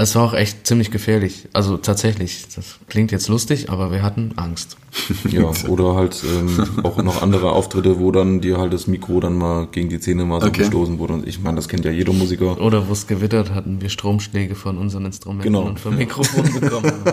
es 0.01 0.15
war 0.15 0.23
auch 0.23 0.33
echt 0.33 0.65
ziemlich 0.67 0.91
gefährlich. 0.91 1.47
Also 1.53 1.77
tatsächlich, 1.77 2.45
das 2.55 2.77
klingt 2.87 3.11
jetzt 3.11 3.27
lustig, 3.27 3.69
aber 3.69 3.91
wir 3.91 4.01
hatten 4.03 4.33
Angst. 4.35 4.77
Ja, 5.29 5.51
oder 5.67 5.93
halt 5.95 6.23
ähm, 6.23 6.83
auch 6.83 6.97
noch 7.03 7.21
andere 7.21 7.51
Auftritte, 7.51 7.99
wo 7.99 8.11
dann 8.11 8.41
dir 8.41 8.57
halt 8.57 8.73
das 8.73 8.87
Mikro 8.87 9.19
dann 9.19 9.37
mal 9.37 9.67
gegen 9.71 9.89
die 9.89 9.99
Zähne 9.99 10.25
mal 10.25 10.41
so 10.41 10.47
Okay. 10.47 10.61
gestoßen 10.63 10.97
wurde. 10.97 11.13
Und 11.13 11.27
ich 11.27 11.39
meine, 11.39 11.57
das 11.57 11.67
kennt 11.67 11.85
ja 11.85 11.91
jeder 11.91 12.13
Musiker. 12.13 12.59
Oder 12.59 12.87
wo 12.87 12.93
es 12.93 13.05
gewittert, 13.05 13.51
hatten 13.53 13.79
wir 13.81 13.89
Stromschläge 13.89 14.55
von 14.55 14.77
unseren 14.77 15.05
Instrumenten 15.05 15.53
Genau. 15.53 15.65
und 15.67 15.79
vom 15.79 15.95
Mikrofon 15.97 16.51
bekommen. 16.59 16.91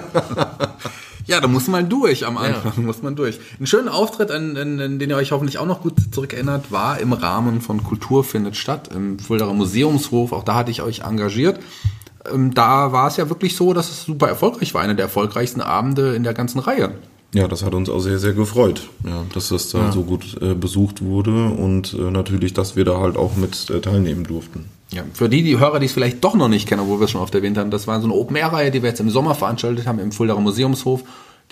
Ja, 1.26 1.40
da 1.40 1.48
muss 1.48 1.68
man 1.68 1.88
durch 1.88 2.26
am 2.26 2.36
Anfang, 2.36 2.84
muss 2.84 3.02
man 3.02 3.16
durch. 3.16 3.38
Einen 3.58 3.66
schönen 3.66 3.88
Auftritt, 3.88 4.30
an, 4.30 4.58
an, 4.58 4.78
an 4.78 4.98
den 4.98 5.08
ihr 5.08 5.16
euch 5.16 5.32
hoffentlich 5.32 5.56
auch 5.56 5.64
noch 5.64 5.80
gut 5.80 5.94
zurückerinnert, 6.12 6.70
war 6.70 7.00
im 7.00 7.14
Rahmen 7.14 7.62
von 7.62 7.82
Kultur 7.82 8.24
findet 8.24 8.56
statt, 8.56 8.90
im 8.94 9.18
Fuldaer 9.18 9.54
Museumshof, 9.54 10.32
auch 10.32 10.44
da 10.44 10.54
hatte 10.54 10.70
ich 10.70 10.82
euch 10.82 11.00
engagiert. 11.00 11.60
Ähm, 12.32 12.54
Da 12.54 12.92
war 12.92 13.08
es 13.08 13.16
ja 13.16 13.28
wirklich 13.28 13.56
so, 13.56 13.72
dass 13.72 13.90
es 13.90 14.04
super 14.04 14.28
erfolgreich 14.28 14.74
war, 14.74 14.82
einer 14.82 14.94
der 14.94 15.06
erfolgreichsten 15.06 15.60
Abende 15.60 16.14
in 16.14 16.22
der 16.22 16.34
ganzen 16.34 16.58
Reihe. 16.58 16.92
Ja, 17.34 17.48
das 17.48 17.64
hat 17.64 17.74
uns 17.74 17.90
auch 17.90 17.98
sehr, 17.98 18.20
sehr 18.20 18.32
gefreut, 18.32 18.88
ja, 19.04 19.24
dass 19.34 19.48
das 19.48 19.68
da 19.70 19.90
so 19.90 20.02
gut 20.04 20.40
äh, 20.40 20.54
besucht 20.54 21.02
wurde 21.02 21.46
und 21.46 21.92
äh, 21.92 22.10
natürlich, 22.12 22.54
dass 22.54 22.76
wir 22.76 22.84
da 22.84 23.00
halt 23.00 23.16
auch 23.16 23.34
mit 23.34 23.70
äh, 23.70 23.80
teilnehmen 23.80 24.22
durften. 24.22 24.66
Ja, 24.92 25.02
für 25.12 25.28
die, 25.28 25.42
die 25.42 25.58
Hörer, 25.58 25.80
die 25.80 25.86
es 25.86 25.92
vielleicht 25.92 26.22
doch 26.22 26.36
noch 26.36 26.48
nicht 26.48 26.68
kennen, 26.68 26.82
obwohl 26.82 27.00
wir 27.00 27.06
es 27.06 27.10
schon 27.10 27.20
oft 27.20 27.34
erwähnt 27.34 27.58
haben, 27.58 27.72
das 27.72 27.88
war 27.88 28.00
so 28.00 28.06
eine 28.06 28.14
Open-Air-Reihe, 28.14 28.70
die 28.70 28.82
wir 28.82 28.90
jetzt 28.90 29.00
im 29.00 29.10
Sommer 29.10 29.34
veranstaltet 29.34 29.88
haben 29.88 29.98
im 29.98 30.12
Fuldaer 30.12 30.38
Museumshof. 30.38 31.02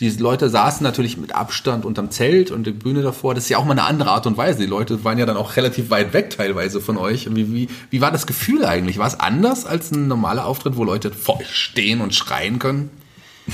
Die 0.00 0.10
Leute 0.10 0.48
saßen 0.48 0.82
natürlich 0.82 1.18
mit 1.18 1.34
Abstand 1.34 1.84
unterm 1.84 2.10
Zelt 2.10 2.50
und 2.50 2.66
die 2.66 2.72
Bühne 2.72 3.02
davor. 3.02 3.34
Das 3.34 3.44
ist 3.44 3.50
ja 3.50 3.58
auch 3.58 3.64
mal 3.64 3.72
eine 3.72 3.84
andere 3.84 4.10
Art 4.10 4.26
und 4.26 4.36
Weise. 4.36 4.58
Die 4.58 4.66
Leute 4.66 5.04
waren 5.04 5.18
ja 5.18 5.26
dann 5.26 5.36
auch 5.36 5.56
relativ 5.56 5.90
weit 5.90 6.12
weg 6.12 6.30
teilweise 6.30 6.80
von 6.80 6.96
euch. 6.96 7.28
Wie, 7.34 7.52
wie, 7.52 7.68
wie 7.90 8.00
war 8.00 8.10
das 8.10 8.26
Gefühl 8.26 8.64
eigentlich? 8.64 8.98
War 8.98 9.06
es 9.06 9.20
anders 9.20 9.66
als 9.66 9.92
ein 9.92 10.08
normaler 10.08 10.46
Auftritt, 10.46 10.76
wo 10.76 10.84
Leute 10.84 11.10
vor 11.10 11.40
euch 11.40 11.54
stehen 11.54 12.00
und 12.00 12.14
schreien 12.14 12.58
können? 12.58 12.90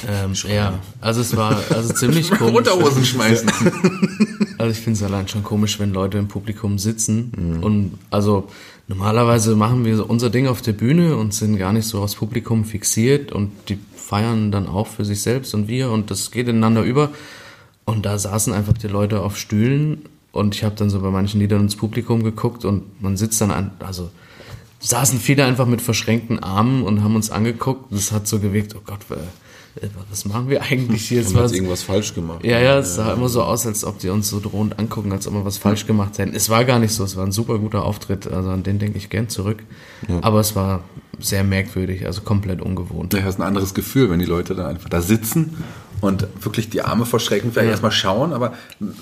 Ähm, 0.07 0.33
ja, 0.49 0.78
also 1.00 1.21
es 1.21 1.37
war 1.37 1.61
also 1.71 1.95
ziemlich 1.95 2.30
komisch. 2.38 2.54
Unterhosen 2.57 3.04
schmeißen. 3.04 3.50
Also 4.59 4.73
ich 4.73 4.78
finde 4.78 4.97
es 4.97 5.04
allein 5.04 5.28
schon 5.28 5.45
komisch, 5.45 5.78
wenn 5.78 5.92
Leute 5.92 6.18
im 6.18 6.26
Publikum 6.26 6.80
sitzen. 6.80 7.61
Und 7.62 7.97
also 8.11 8.49
normalerweise 8.88 9.54
machen 9.54 9.85
wir 9.85 9.97
so 9.97 10.04
unser 10.04 10.30
Ding 10.30 10.49
auf 10.49 10.62
der 10.62 10.73
Bühne 10.73 11.16
und 11.16 11.33
sind 11.33 11.59
gar 11.59 11.73
nicht 11.73 11.87
so 11.87 12.02
aufs 12.02 12.16
Publikum 12.16 12.64
fixiert 12.64 13.30
und 13.30 13.52
die 13.68 13.78
feiern 14.09 14.50
dann 14.50 14.67
auch 14.67 14.87
für 14.87 15.05
sich 15.05 15.21
selbst 15.21 15.53
und 15.53 15.69
wir 15.69 15.91
und 15.91 16.11
das 16.11 16.31
geht 16.31 16.49
ineinander 16.49 16.83
über. 16.83 17.11
Und 17.85 18.07
da 18.07 18.19
saßen 18.19 18.55
einfach 18.55 18.73
die 18.73 18.88
Leute 18.88 19.21
auf 19.21 19.37
Stühlen 19.37 20.03
und 20.33 20.55
ich 20.55 20.65
habe 20.65 20.75
dann 20.77 20.88
so 20.88 21.00
bei 21.00 21.11
manchen 21.11 21.41
Liedern 21.41 21.61
ins 21.61 21.77
Publikum 21.77 22.23
geguckt 22.23 22.65
und 22.65 23.03
man 23.03 23.19
sitzt 23.19 23.38
dann 23.43 23.50
an, 23.50 23.73
also 23.81 24.11
saßen 24.81 25.21
viele 25.21 25.45
einfach 25.45 25.67
mit 25.67 25.83
verschränkten 25.83 26.38
Armen 26.38 26.85
und 26.85 27.03
haben 27.03 27.17
uns 27.17 27.31
angeguckt. 27.31 27.93
Das 27.93 28.11
hat 28.11 28.27
so 28.27 28.38
gewirkt, 28.38 28.75
oh 28.77 28.83
Gott, 28.83 29.00
äh, 29.11 29.88
was 30.09 30.25
machen 30.25 30.49
wir 30.49 30.62
eigentlich 30.62 31.07
hier? 31.07 31.23
Haben 31.23 31.37
jetzt 31.37 31.55
irgendwas 31.55 31.83
falsch 31.83 32.15
gemacht. 32.15 32.45
ja, 32.45 32.59
ja, 32.61 32.79
es 32.79 32.95
sah 32.95 33.12
immer 33.12 33.29
so 33.29 33.43
aus, 33.43 33.67
als 33.67 33.85
ob 33.85 33.99
die 33.99 34.09
uns 34.09 34.31
so 34.31 34.41
drohend 34.41 34.79
angucken, 34.79 35.12
als 35.12 35.27
ob 35.27 35.35
wir 35.35 35.45
was 35.45 35.59
falsch 35.59 35.87
gemacht 35.87 36.17
hätten. 36.17 36.35
Es 36.35 36.49
war 36.49 36.65
gar 36.65 36.79
nicht 36.79 36.93
so, 36.93 37.05
es 37.05 37.17
war 37.17 37.27
ein 37.27 37.33
super 37.33 37.59
guter 37.59 37.85
Auftritt, 37.85 38.27
also 38.27 38.49
an 38.49 38.62
den 38.62 38.79
denke 38.79 38.97
ich 38.97 39.11
gern 39.11 39.29
zurück. 39.29 39.62
Aber 40.23 40.41
es 40.41 40.57
war 40.57 40.83
sehr 41.21 41.45
merkwürdig, 41.45 42.07
also 42.07 42.23
komplett 42.23 42.61
ungewohnt. 42.63 43.13
Das 43.13 43.25
ist 43.25 43.39
ein 43.41 43.43
anderes 43.47 43.75
Gefühl, 43.75 44.11
wenn 44.11 44.19
die 44.19 44.25
Leute 44.27 44.55
dann 44.55 44.67
einfach 44.67 44.89
da 44.89 45.01
sitzen 45.01 45.57
und 46.01 46.29
wirklich 46.41 46.71
die 46.71 46.83
Arme 46.83 47.07
verschrecken, 47.07 47.51
vielleicht 47.53 47.71
erstmal 47.71 47.91
schauen, 47.91 48.33
aber 48.33 48.53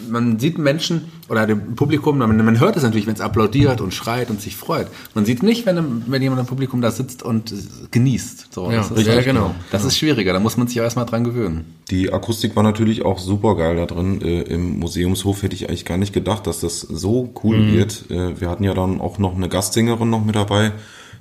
man 0.08 0.38
sieht 0.38 0.56
Menschen 0.56 1.12
oder 1.28 1.46
dem 1.46 1.76
Publikum, 1.76 2.16
man, 2.16 2.34
man 2.42 2.58
hört 2.58 2.76
es 2.76 2.82
natürlich, 2.84 3.06
wenn 3.06 3.12
es 3.14 3.20
applaudiert 3.20 3.82
und 3.82 3.92
schreit 3.92 4.30
und 4.30 4.40
sich 4.40 4.56
freut. 4.56 4.86
Man 5.14 5.26
sieht 5.26 5.42
nicht, 5.42 5.66
wenn, 5.66 6.04
wenn 6.06 6.22
jemand 6.22 6.40
im 6.40 6.46
Publikum 6.46 6.80
da 6.80 6.90
sitzt 6.90 7.22
und 7.22 7.52
genießt. 7.90 8.46
So, 8.50 8.70
Ja, 8.70 8.78
das 8.78 8.90
ist, 8.92 9.06
ja, 9.06 9.20
genau. 9.20 9.54
Das 9.70 9.84
ist 9.84 9.98
schwieriger, 9.98 10.32
da 10.32 10.40
muss 10.40 10.56
man 10.56 10.68
sich 10.68 10.80
auch 10.80 10.84
erstmal 10.84 11.04
dran 11.04 11.24
gewöhnen. 11.24 11.66
Die 11.90 12.10
Akustik 12.12 12.56
war 12.56 12.62
natürlich 12.62 13.04
auch 13.04 13.18
super 13.18 13.56
geil 13.56 13.76
da 13.76 13.84
drin. 13.84 14.22
Äh, 14.22 14.42
Im 14.42 14.78
Museumshof 14.78 15.42
hätte 15.42 15.54
ich 15.54 15.68
eigentlich 15.68 15.84
gar 15.84 15.98
nicht 15.98 16.14
gedacht, 16.14 16.46
dass 16.46 16.60
das 16.60 16.80
so 16.80 17.32
cool 17.44 17.58
Mhm. 17.58 17.72
wird. 17.72 18.10
Äh, 18.10 18.40
wir 18.40 18.48
hatten 18.48 18.64
ja 18.64 18.72
dann 18.72 19.02
auch 19.02 19.18
noch 19.18 19.34
eine 19.36 19.50
Gastsängerin 19.50 20.08
noch 20.08 20.24
mit 20.24 20.34
dabei, 20.34 20.72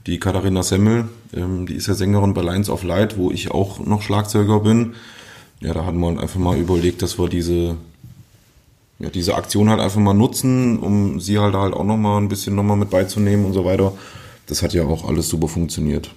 die 0.07 0.19
Katharina 0.19 0.63
Semmel. 0.63 1.09
Ähm, 1.33 1.65
die 1.65 1.73
ist 1.75 1.87
ja 1.87 1.93
Sängerin 1.93 2.33
bei 2.33 2.41
Lines 2.41 2.69
of 2.69 2.83
Light, 2.83 3.17
wo 3.17 3.31
ich 3.31 3.51
auch 3.51 3.79
noch 3.79 4.01
Schlagzeuger 4.01 4.59
bin. 4.59 4.93
Ja, 5.61 5.73
da 5.73 5.85
hatten 5.85 5.99
wir 5.99 6.19
einfach 6.19 6.39
mal 6.39 6.57
überlegt, 6.57 7.01
dass 7.01 7.17
wir 7.17 7.29
diese, 7.29 7.75
ja, 8.99 9.09
diese 9.09 9.35
Aktion 9.35 9.69
halt 9.69 9.79
einfach 9.79 9.99
mal 9.99 10.13
nutzen, 10.13 10.79
um 10.79 11.19
sie 11.19 11.39
halt 11.39 11.55
halt 11.55 11.73
auch 11.73 11.85
noch 11.85 11.97
mal 11.97 12.17
ein 12.17 12.29
bisschen 12.29 12.55
noch 12.55 12.63
mal 12.63 12.75
mit 12.75 12.89
beizunehmen 12.89 13.45
und 13.45 13.53
so 13.53 13.65
weiter. 13.65 13.93
Das 14.47 14.61
hat 14.61 14.73
ja 14.73 14.83
auch 14.83 15.07
alles 15.07 15.29
super 15.29 15.47
funktioniert. 15.47 16.11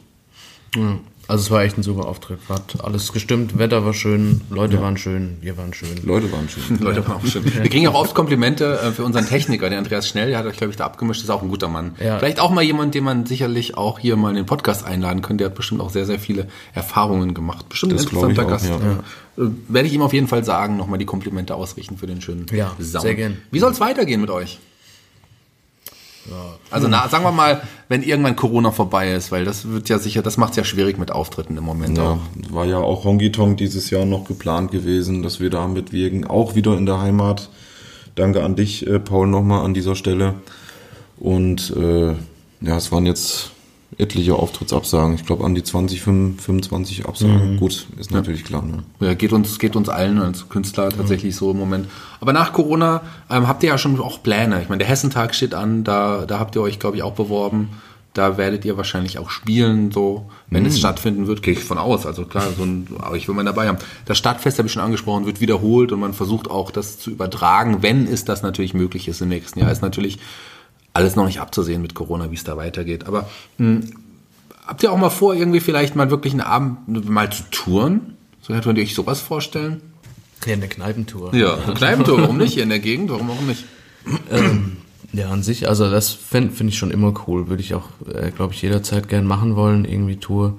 Ja. 0.75 0.99
Also 1.29 1.43
es 1.43 1.51
war 1.51 1.63
echt 1.63 1.77
ein 1.77 1.83
super 1.83 2.07
Auftritt, 2.07 2.39
hat 2.49 2.83
alles 2.83 3.13
gestimmt, 3.13 3.59
Wetter 3.59 3.85
war 3.85 3.93
schön, 3.93 4.41
Leute 4.49 4.81
waren 4.81 4.97
schön, 4.97 5.37
wir 5.43 5.59
waren 5.59 5.75
schön. 5.75 5.91
Leute 6.03 6.33
waren 6.33 6.49
schön. 6.49 6.79
Leute 6.81 7.07
waren 7.07 7.17
auch 7.19 7.27
schön. 7.27 7.45
Wir 7.45 7.69
kriegen 7.69 7.87
auch 7.87 7.95
oft 8.01 8.15
Komplimente 8.15 8.81
äh, 8.81 8.93
für 8.93 9.05
unseren 9.05 9.27
Techniker, 9.27 9.69
der 9.69 9.79
Andreas 9.79 10.09
Schnell, 10.09 10.31
der 10.31 10.39
hat 10.39 10.47
euch, 10.47 10.57
glaube 10.57 10.71
ich, 10.71 10.79
da 10.79 10.87
abgemischt, 10.87 11.23
ist 11.23 11.29
auch 11.29 11.43
ein 11.43 11.51
guter 11.51 11.69
Mann. 11.69 11.97
Ja. 12.03 12.19
Vielleicht 12.19 12.41
auch 12.41 12.51
mal 12.51 12.63
jemand, 12.65 12.95
den 12.95 13.05
man 13.05 13.27
sicherlich 13.27 13.77
auch 13.77 13.99
hier 13.99 14.17
mal 14.17 14.31
in 14.31 14.37
den 14.37 14.47
Podcast 14.47 14.87
einladen 14.87 15.21
könnte. 15.21 15.43
Der 15.45 15.51
hat 15.51 15.55
bestimmt 15.55 15.83
auch 15.83 15.91
sehr, 15.91 16.07
sehr 16.07 16.19
viele 16.19 16.49
Erfahrungen 16.73 17.35
gemacht. 17.35 17.69
Bestimmt 17.69 17.93
ein 17.93 17.97
Das 17.97 18.07
ich 18.07 18.13
interessanter 18.13 18.47
auch, 18.47 18.51
Gast. 18.51 18.71
Äh, 18.71 19.43
Werde 19.69 19.87
ich 19.87 19.93
ihm 19.93 20.01
auf 20.03 20.15
jeden 20.15 20.29
Fall 20.29 20.45
sagen, 20.45 20.79
nochmal 20.79 20.99
die 20.99 21.05
Komplimente 21.05 21.55
ausrichten 21.57 21.99
für 21.99 22.07
den 22.07 22.23
schönen 22.23 22.47
Ja, 22.53 22.73
Sound. 22.81 23.03
sehr 23.03 23.15
gern. 23.15 23.37
Wie 23.51 23.59
soll 23.59 23.73
es 23.73 23.81
weitergehen 23.81 24.23
mit 24.23 24.31
euch? 24.31 24.59
Also 26.71 26.89
na, 26.89 27.09
sagen 27.09 27.25
wir 27.25 27.33
mal, 27.33 27.63
wenn 27.89 28.03
irgendwann 28.03 28.37
Corona 28.37 28.71
vorbei 28.71 29.13
ist, 29.13 29.33
weil 29.33 29.45
das 29.45 29.69
wird 29.69 29.89
ja 29.89 29.99
sicher, 29.99 30.23
das 30.23 30.37
macht 30.37 30.51
es 30.51 30.57
ja 30.57 30.65
schwierig 30.65 30.99
mit 30.99 31.11
Auftritten 31.11 31.57
im 31.57 31.65
Moment 31.65 31.97
Ja, 31.99 32.13
auch. 32.13 32.19
war 32.51 32.65
ja 32.67 32.79
auch 32.79 33.05
Honky 33.05 33.33
Tonk 33.33 33.57
dieses 33.59 33.91
Jahr 33.91 34.05
noch 34.05 34.25
geplant 34.25 34.71
gewesen, 34.71 35.23
dass 35.23 35.41
wir 35.41 35.51
da 35.51 35.67
mitwirken, 35.67 36.27
auch 36.27 36.55
wieder 36.55 36.77
in 36.77 36.87
der 36.87 37.01
Heimat. 37.01 37.49
Danke 38.15 38.43
an 38.45 38.57
dich, 38.57 38.87
äh, 38.87 38.99
Paul, 38.99 39.29
nochmal 39.29 39.65
an 39.65 39.75
dieser 39.75 39.95
Stelle. 39.95 40.35
Und 41.19 41.75
äh, 41.77 42.09
ja, 42.61 42.77
es 42.77 42.91
waren 42.93 43.07
jetzt 43.07 43.51
etliche 43.99 44.35
Auftrittsabsagen. 44.35 45.15
Ich 45.17 45.27
glaube 45.27 45.45
an 45.45 45.55
die 45.55 45.63
20, 45.63 46.01
25 46.03 47.07
Absagen. 47.07 47.57
Gut, 47.57 47.87
ist 47.99 48.13
natürlich 48.13 48.45
klar. 48.45 48.65
Ne? 48.65 48.85
Ja, 49.01 49.15
geht 49.15 49.33
uns, 49.33 49.59
geht 49.59 49.75
uns 49.75 49.89
allen 49.89 50.21
als 50.21 50.49
Künstler 50.49 50.91
tatsächlich 50.91 51.35
so 51.35 51.51
im 51.51 51.59
Moment. 51.59 51.89
Aber 52.21 52.33
nach 52.33 52.53
Corona 52.53 53.03
ähm, 53.29 53.49
habt 53.49 53.63
ihr 53.65 53.71
ja 53.71 53.79
schon 53.79 53.99
auch 54.01 54.23
Pläne. 54.23 54.63
Ich 54.63 54.69
meine, 54.69 54.79
der 54.79 54.89
Hessentag 54.89 55.35
steht 55.35 55.53
an, 55.53 55.83
da, 55.83 56.27
da 56.27 56.39
habt 56.39 56.55
ihr 56.55 56.63
euch, 56.63 56.79
glaube 56.79 56.97
ich, 56.97 57.03
auch 57.03 57.15
beworben. 57.15 57.71
Da 58.15 58.37
werdet 58.37 58.65
ihr 58.65 58.77
wahrscheinlich 58.77 59.19
auch 59.19 59.31
spielen, 59.31 59.93
so, 59.93 60.29
wenn 60.49 60.65
es 60.65 60.79
stattfinden 60.79 61.27
wird, 61.27 61.43
gehe 61.43 61.53
ich 61.53 61.63
von 61.63 61.79
aus. 61.79 62.07
Also 62.07 62.25
klar, 62.25 62.47
so 62.57 62.65
ein, 62.65 62.89
aber 62.99 63.17
ich 63.17 63.29
will 63.29 63.35
mal 63.35 63.45
dabei 63.45 63.69
haben. 63.69 63.79
Das 64.07 64.19
Stadtfest 64.19 64.59
habe 64.59 64.67
ich 64.67 64.73
schon 64.73 64.83
angesprochen, 64.83 65.27
wird 65.27 65.41
wiederholt 65.41 65.93
und 65.93 66.01
man 66.01 66.15
versucht 66.15 66.51
auch 66.51 66.71
das 66.71 66.99
zu 66.99 67.11
übertragen, 67.11 67.83
wenn 67.83 68.07
es 68.07 68.25
das 68.25 68.43
natürlich 68.43 68.75
möglich 68.75 69.07
ist 69.09 69.21
im 69.21 69.29
nächsten 69.29 69.61
Jahr. 69.61 69.71
Ist 69.71 69.83
natürlich 69.83 70.19
alles 70.99 71.15
noch 71.15 71.27
nicht 71.27 71.41
abzusehen 71.41 71.81
mit 71.81 71.95
Corona, 71.95 72.31
wie 72.33 72.35
es 72.35 72.43
da 72.43 72.57
weitergeht. 72.57 73.07
Aber 73.07 73.29
mh, 73.59 73.83
habt 74.67 74.83
ihr 74.83 74.91
auch 74.91 74.99
mal 74.99 75.11
vor, 75.11 75.33
irgendwie 75.35 75.61
vielleicht 75.61 75.95
mal 75.95 76.11
wirklich 76.11 76.33
einen 76.33 76.43
Abend 76.43 77.09
mal 77.09 77.31
zu 77.31 77.45
touren? 77.53 78.17
So 78.43 78.53
könnt 78.61 78.79
ihr 78.79 78.85
euch 78.85 78.95
sowas 78.95 79.21
vorstellen? 79.21 79.81
Ja, 80.45 80.55
eine 80.55 80.69
Kneipentour. 80.69 81.35
Ja, 81.35 81.55
eine 81.55 81.75
Kneipentour, 81.75 82.21
warum 82.21 82.39
nicht? 82.39 82.55
Hier 82.55 82.65
in 82.65 82.69
der 82.69 82.81
Gegend, 82.81 83.11
warum 83.11 83.31
auch 83.31 83.41
nicht? 83.43 83.65
Ja, 85.13 85.31
an 85.31 85.43
sich, 85.43 85.69
also 85.69 85.91
das 85.91 86.11
finde 86.11 86.53
find 86.53 86.71
ich 86.71 86.79
schon 86.79 86.91
immer 86.91 87.15
cool. 87.27 87.49
Würde 87.49 87.63
ich 87.63 87.75
auch, 87.75 87.89
äh, 88.13 88.31
glaube 88.31 88.55
ich, 88.55 88.63
jederzeit 88.63 89.09
gern 89.09 89.25
machen 89.25 89.57
wollen, 89.57 89.85
irgendwie 89.85 90.17
Tour. 90.17 90.59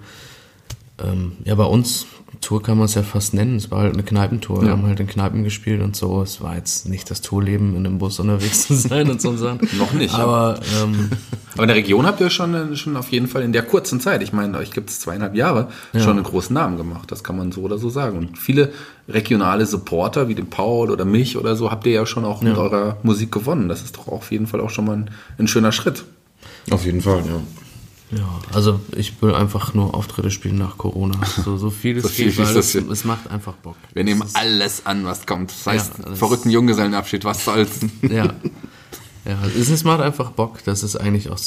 Ähm, 1.03 1.33
ja, 1.43 1.55
bei 1.55 1.65
uns, 1.65 2.05
Tour 2.41 2.61
kann 2.61 2.77
man 2.77 2.85
es 2.85 2.95
ja 2.95 3.03
fast 3.03 3.33
nennen. 3.33 3.55
Es 3.55 3.71
war 3.71 3.81
halt 3.81 3.93
eine 3.93 4.03
Kneipentour. 4.03 4.61
Wir 4.61 4.71
haben 4.71 4.85
halt 4.85 4.99
in 4.99 5.07
Kneipen 5.07 5.43
gespielt 5.43 5.81
und 5.81 5.95
so. 5.95 6.21
Es 6.21 6.41
war 6.41 6.55
jetzt 6.55 6.87
nicht 6.87 7.09
das 7.09 7.21
Tourleben, 7.21 7.75
in 7.75 7.85
einem 7.85 7.97
Bus 7.97 8.19
unterwegs 8.19 8.67
zu 8.67 8.75
sein 8.75 9.09
und 9.09 9.21
so 9.21 9.35
Sachen. 9.35 9.67
Noch 9.77 9.93
nicht, 9.93 10.13
Aber 10.13 10.59
ähm, 10.81 11.09
Aber 11.53 11.63
in 11.63 11.67
der 11.67 11.75
Region 11.75 12.05
habt 12.05 12.21
ihr 12.21 12.29
schon, 12.29 12.75
schon 12.77 12.95
auf 12.95 13.09
jeden 13.09 13.27
Fall 13.27 13.41
in 13.41 13.51
der 13.51 13.63
kurzen 13.63 13.99
Zeit, 13.99 14.21
ich 14.21 14.31
meine, 14.31 14.57
euch 14.57 14.71
gibt 14.71 14.89
es 14.89 14.99
zweieinhalb 14.99 15.35
Jahre, 15.35 15.69
schon 15.93 16.11
einen 16.11 16.23
großen 16.23 16.53
Namen 16.53 16.77
gemacht. 16.77 17.11
Das 17.11 17.23
kann 17.23 17.35
man 17.35 17.51
so 17.51 17.61
oder 17.61 17.77
so 17.77 17.89
sagen. 17.89 18.17
Und 18.17 18.37
viele 18.37 18.71
regionale 19.07 19.65
Supporter, 19.65 20.27
wie 20.27 20.35
den 20.35 20.49
Paul 20.49 20.91
oder 20.91 21.05
mich 21.05 21.35
oder 21.35 21.55
so, 21.55 21.71
habt 21.71 21.85
ihr 21.85 21.93
ja 21.93 22.05
schon 22.05 22.25
auch 22.25 22.41
mit 22.41 22.57
eurer 22.57 22.97
Musik 23.03 23.31
gewonnen. 23.31 23.69
Das 23.69 23.81
ist 23.81 23.97
doch 23.97 24.07
auf 24.07 24.31
jeden 24.31 24.47
Fall 24.47 24.61
auch 24.61 24.69
schon 24.69 24.85
mal 24.85 24.97
ein, 24.97 25.09
ein 25.37 25.47
schöner 25.47 25.71
Schritt. 25.71 26.05
Auf 26.69 26.85
jeden 26.85 27.01
Fall, 27.01 27.23
ja. 27.25 27.41
Ja, 28.11 28.39
also 28.53 28.79
ich 28.95 29.21
will 29.21 29.35
einfach 29.35 29.73
nur 29.73 29.93
Auftritte 29.93 30.31
spielen 30.31 30.57
nach 30.57 30.77
Corona. 30.77 31.19
So, 31.43 31.57
so 31.57 31.69
viel 31.81 31.97
es 31.97 32.03
So 32.03 32.09
viel, 32.09 32.25
geht, 32.31 32.39
es 32.39 32.47
weil 32.47 32.57
es, 32.57 32.75
es 32.75 33.03
macht 33.03 33.29
einfach 33.29 33.53
Bock. 33.53 33.75
Wir 33.93 34.03
nehmen 34.03 34.23
alles 34.33 34.85
an, 34.85 35.05
was 35.05 35.25
kommt. 35.25 35.51
Das 35.51 35.67
heißt, 35.67 35.91
Ja, 35.99 36.05
das- 36.09 36.19
verrückten 36.19 36.49
Junggesellenabschied, 36.49 37.23
was 37.25 37.45
soll's. 37.45 37.79
Ja. 38.09 38.33
Ja, 39.25 39.37
es 39.45 39.83
macht 39.83 40.01
einfach 40.01 40.31
Bock. 40.31 40.63
Das 40.63 40.81
ist 40.81 40.95
eigentlich 40.95 41.29
auch 41.29 41.37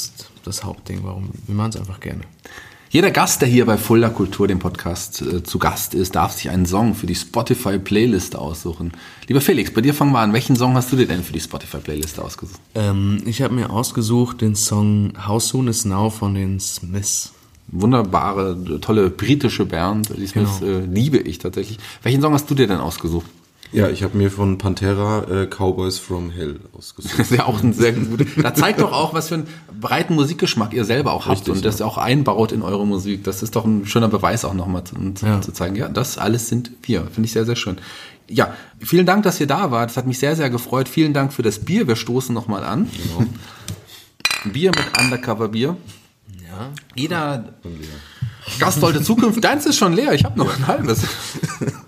das 0.45 0.63
Hauptding. 0.63 0.99
Warum? 1.03 1.31
Wir 1.47 1.55
machen 1.55 1.71
es 1.71 1.77
einfach 1.77 1.99
gerne. 1.99 2.21
Jeder 2.93 3.09
Gast, 3.09 3.41
der 3.41 3.49
hier 3.49 3.65
bei 3.65 3.79
Fulda 3.79 4.09
Kultur, 4.09 4.47
dem 4.47 4.59
Podcast, 4.59 5.23
äh, 5.23 5.41
zu 5.41 5.57
Gast 5.57 5.95
ist, 5.95 6.13
darf 6.13 6.33
sich 6.33 6.51
einen 6.51 6.67
Song 6.67 6.93
für 6.93 7.07
die 7.07 7.15
Spotify-Playlist 7.15 8.35
aussuchen. 8.35 8.91
Lieber 9.27 9.41
Felix, 9.41 9.73
bei 9.73 9.81
dir 9.81 9.95
fangen 9.95 10.11
wir 10.11 10.19
an. 10.19 10.31
Welchen 10.31 10.55
Song 10.55 10.75
hast 10.75 10.91
du 10.91 10.95
dir 10.95 11.07
denn 11.07 11.23
für 11.23 11.33
die 11.33 11.39
Spotify-Playlist 11.39 12.19
ausgesucht? 12.19 12.59
Ähm, 12.75 13.23
ich 13.25 13.41
habe 13.41 13.55
mir 13.55 13.71
ausgesucht 13.71 14.41
den 14.41 14.53
Song 14.55 15.13
How 15.25 15.41
Soon 15.41 15.69
Is 15.69 15.85
Now 15.85 16.11
von 16.11 16.35
den 16.35 16.59
Smiths. 16.59 17.33
Wunderbare, 17.69 18.79
tolle 18.79 19.09
britische 19.09 19.65
Band. 19.65 20.09
Die 20.15 20.27
Smiths 20.27 20.59
Genau. 20.59 20.77
äh, 20.77 20.85
liebe 20.85 21.17
ich 21.17 21.39
tatsächlich. 21.39 21.79
Welchen 22.03 22.21
Song 22.21 22.33
hast 22.33 22.47
du 22.47 22.53
dir 22.53 22.67
denn 22.67 22.77
ausgesucht? 22.79 23.25
Ja, 23.73 23.89
ich 23.89 24.03
habe 24.03 24.15
mir 24.15 24.29
von 24.29 24.59
Pantera 24.59 25.23
äh, 25.23 25.47
Cowboys 25.47 25.97
from 25.97 26.29
Hell 26.29 26.59
ausgesucht. 26.77 27.13
Das 27.17 27.31
ist 27.31 27.35
ja 27.37 27.45
auch 27.45 27.61
ein 27.63 27.73
sehr 27.73 27.91
guter. 27.93 28.25
Da 28.41 28.53
zeigt 28.53 28.79
doch 28.79 28.91
auch, 28.91 29.13
was 29.15 29.29
für 29.29 29.35
einen 29.35 29.47
breiten 29.81 30.13
Musikgeschmack 30.13 30.73
ihr 30.73 30.85
selber 30.85 31.11
auch 31.11 31.25
habt 31.25 31.39
Richtig, 31.39 31.53
und 31.55 31.65
das 31.65 31.81
auch 31.81 31.97
einbaut 31.97 32.51
in 32.51 32.61
eure 32.61 32.85
Musik. 32.85 33.23
Das 33.23 33.41
ist 33.41 33.55
doch 33.55 33.65
ein 33.65 33.85
schöner 33.87 34.09
Beweis 34.09 34.45
auch 34.45 34.53
nochmal 34.53 34.83
zu, 34.83 34.95
zu, 35.15 35.25
Ja. 35.25 35.41
zu 35.41 35.51
zeigen. 35.51 35.75
Ja, 35.75 35.89
das 35.89 36.17
alles 36.19 36.47
sind 36.49 36.71
wir. 36.83 37.01
Finde 37.07 37.25
ich 37.25 37.31
sehr, 37.33 37.45
sehr 37.45 37.55
schön. 37.55 37.77
Ja, 38.29 38.53
vielen 38.79 39.05
Dank, 39.05 39.23
dass 39.23 39.39
ihr 39.39 39.47
da 39.47 39.71
wart. 39.71 39.89
Das 39.89 39.97
hat 39.97 40.07
mich 40.07 40.19
sehr, 40.19 40.35
sehr 40.35 40.49
gefreut. 40.51 40.87
Vielen 40.87 41.13
Dank 41.13 41.33
für 41.33 41.41
das 41.41 41.59
Bier. 41.59 41.87
Wir 41.87 41.95
stoßen 41.95 42.33
nochmal 42.33 42.63
an. 42.63 42.87
Bier 44.45 44.71
mit 44.71 45.01
Undercover 45.03 45.49
Bier. 45.49 45.75
Ja. 46.47 46.69
Jeder 46.95 47.53
Gast 48.59 48.79
sollte 48.81 49.01
zukünftig. 49.01 49.41
Deins 49.41 49.65
ist 49.65 49.77
schon 49.77 49.93
leer. 49.93 50.13
Ich 50.13 50.23
habe 50.25 50.37
noch 50.37 50.55
ein 50.55 50.67
halbes. 50.67 51.01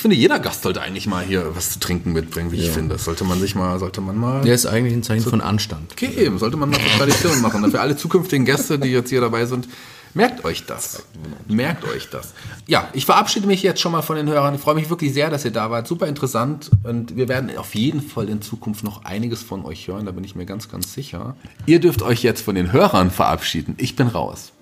Ich 0.00 0.02
finde, 0.02 0.16
jeder 0.16 0.38
Gast 0.38 0.62
sollte 0.62 0.80
eigentlich 0.80 1.06
mal 1.06 1.22
hier 1.22 1.54
was 1.54 1.72
zu 1.72 1.78
trinken 1.78 2.14
mitbringen, 2.14 2.52
wie 2.52 2.56
ich 2.56 2.70
finde. 2.70 2.94
Das 2.94 3.04
sollte 3.04 3.22
man 3.24 3.38
sich 3.38 3.54
mal, 3.54 3.78
sollte 3.78 4.00
man 4.00 4.16
mal. 4.16 4.40
Der 4.40 4.54
ist 4.54 4.64
eigentlich 4.64 4.94
ein 4.94 5.02
Zeichen 5.02 5.28
von 5.28 5.42
Anstand. 5.42 5.92
Okay, 5.92 6.08
eben, 6.16 6.38
sollte 6.38 6.56
man 6.56 6.70
mal 6.70 6.80
zur 6.80 6.88
Tradition 6.92 7.38
machen. 7.42 7.70
Für 7.70 7.82
alle 7.82 7.98
zukünftigen 7.98 8.46
Gäste, 8.46 8.78
die 8.78 8.88
jetzt 8.88 9.10
hier 9.10 9.20
dabei 9.20 9.44
sind, 9.44 9.68
merkt 10.14 10.42
euch 10.46 10.64
das. 10.64 11.02
Merkt 11.48 11.84
euch 11.84 12.08
das. 12.08 12.32
Ja, 12.66 12.88
ich 12.94 13.04
verabschiede 13.04 13.46
mich 13.46 13.62
jetzt 13.62 13.82
schon 13.82 13.92
mal 13.92 14.00
von 14.00 14.16
den 14.16 14.26
Hörern. 14.26 14.54
Ich 14.54 14.62
freue 14.62 14.74
mich 14.74 14.88
wirklich 14.88 15.12
sehr, 15.12 15.28
dass 15.28 15.44
ihr 15.44 15.50
da 15.50 15.70
wart. 15.70 15.86
Super 15.86 16.06
interessant. 16.06 16.70
Und 16.82 17.16
wir 17.16 17.28
werden 17.28 17.54
auf 17.58 17.74
jeden 17.74 18.00
Fall 18.00 18.30
in 18.30 18.40
Zukunft 18.40 18.82
noch 18.82 19.04
einiges 19.04 19.42
von 19.42 19.66
euch 19.66 19.86
hören. 19.86 20.06
Da 20.06 20.12
bin 20.12 20.24
ich 20.24 20.34
mir 20.34 20.46
ganz, 20.46 20.70
ganz 20.70 20.94
sicher. 20.94 21.36
Ihr 21.66 21.78
dürft 21.78 22.00
euch 22.00 22.22
jetzt 22.22 22.40
von 22.40 22.54
den 22.54 22.72
Hörern 22.72 23.10
verabschieden. 23.10 23.74
Ich 23.76 23.96
bin 23.96 24.06
raus. 24.06 24.52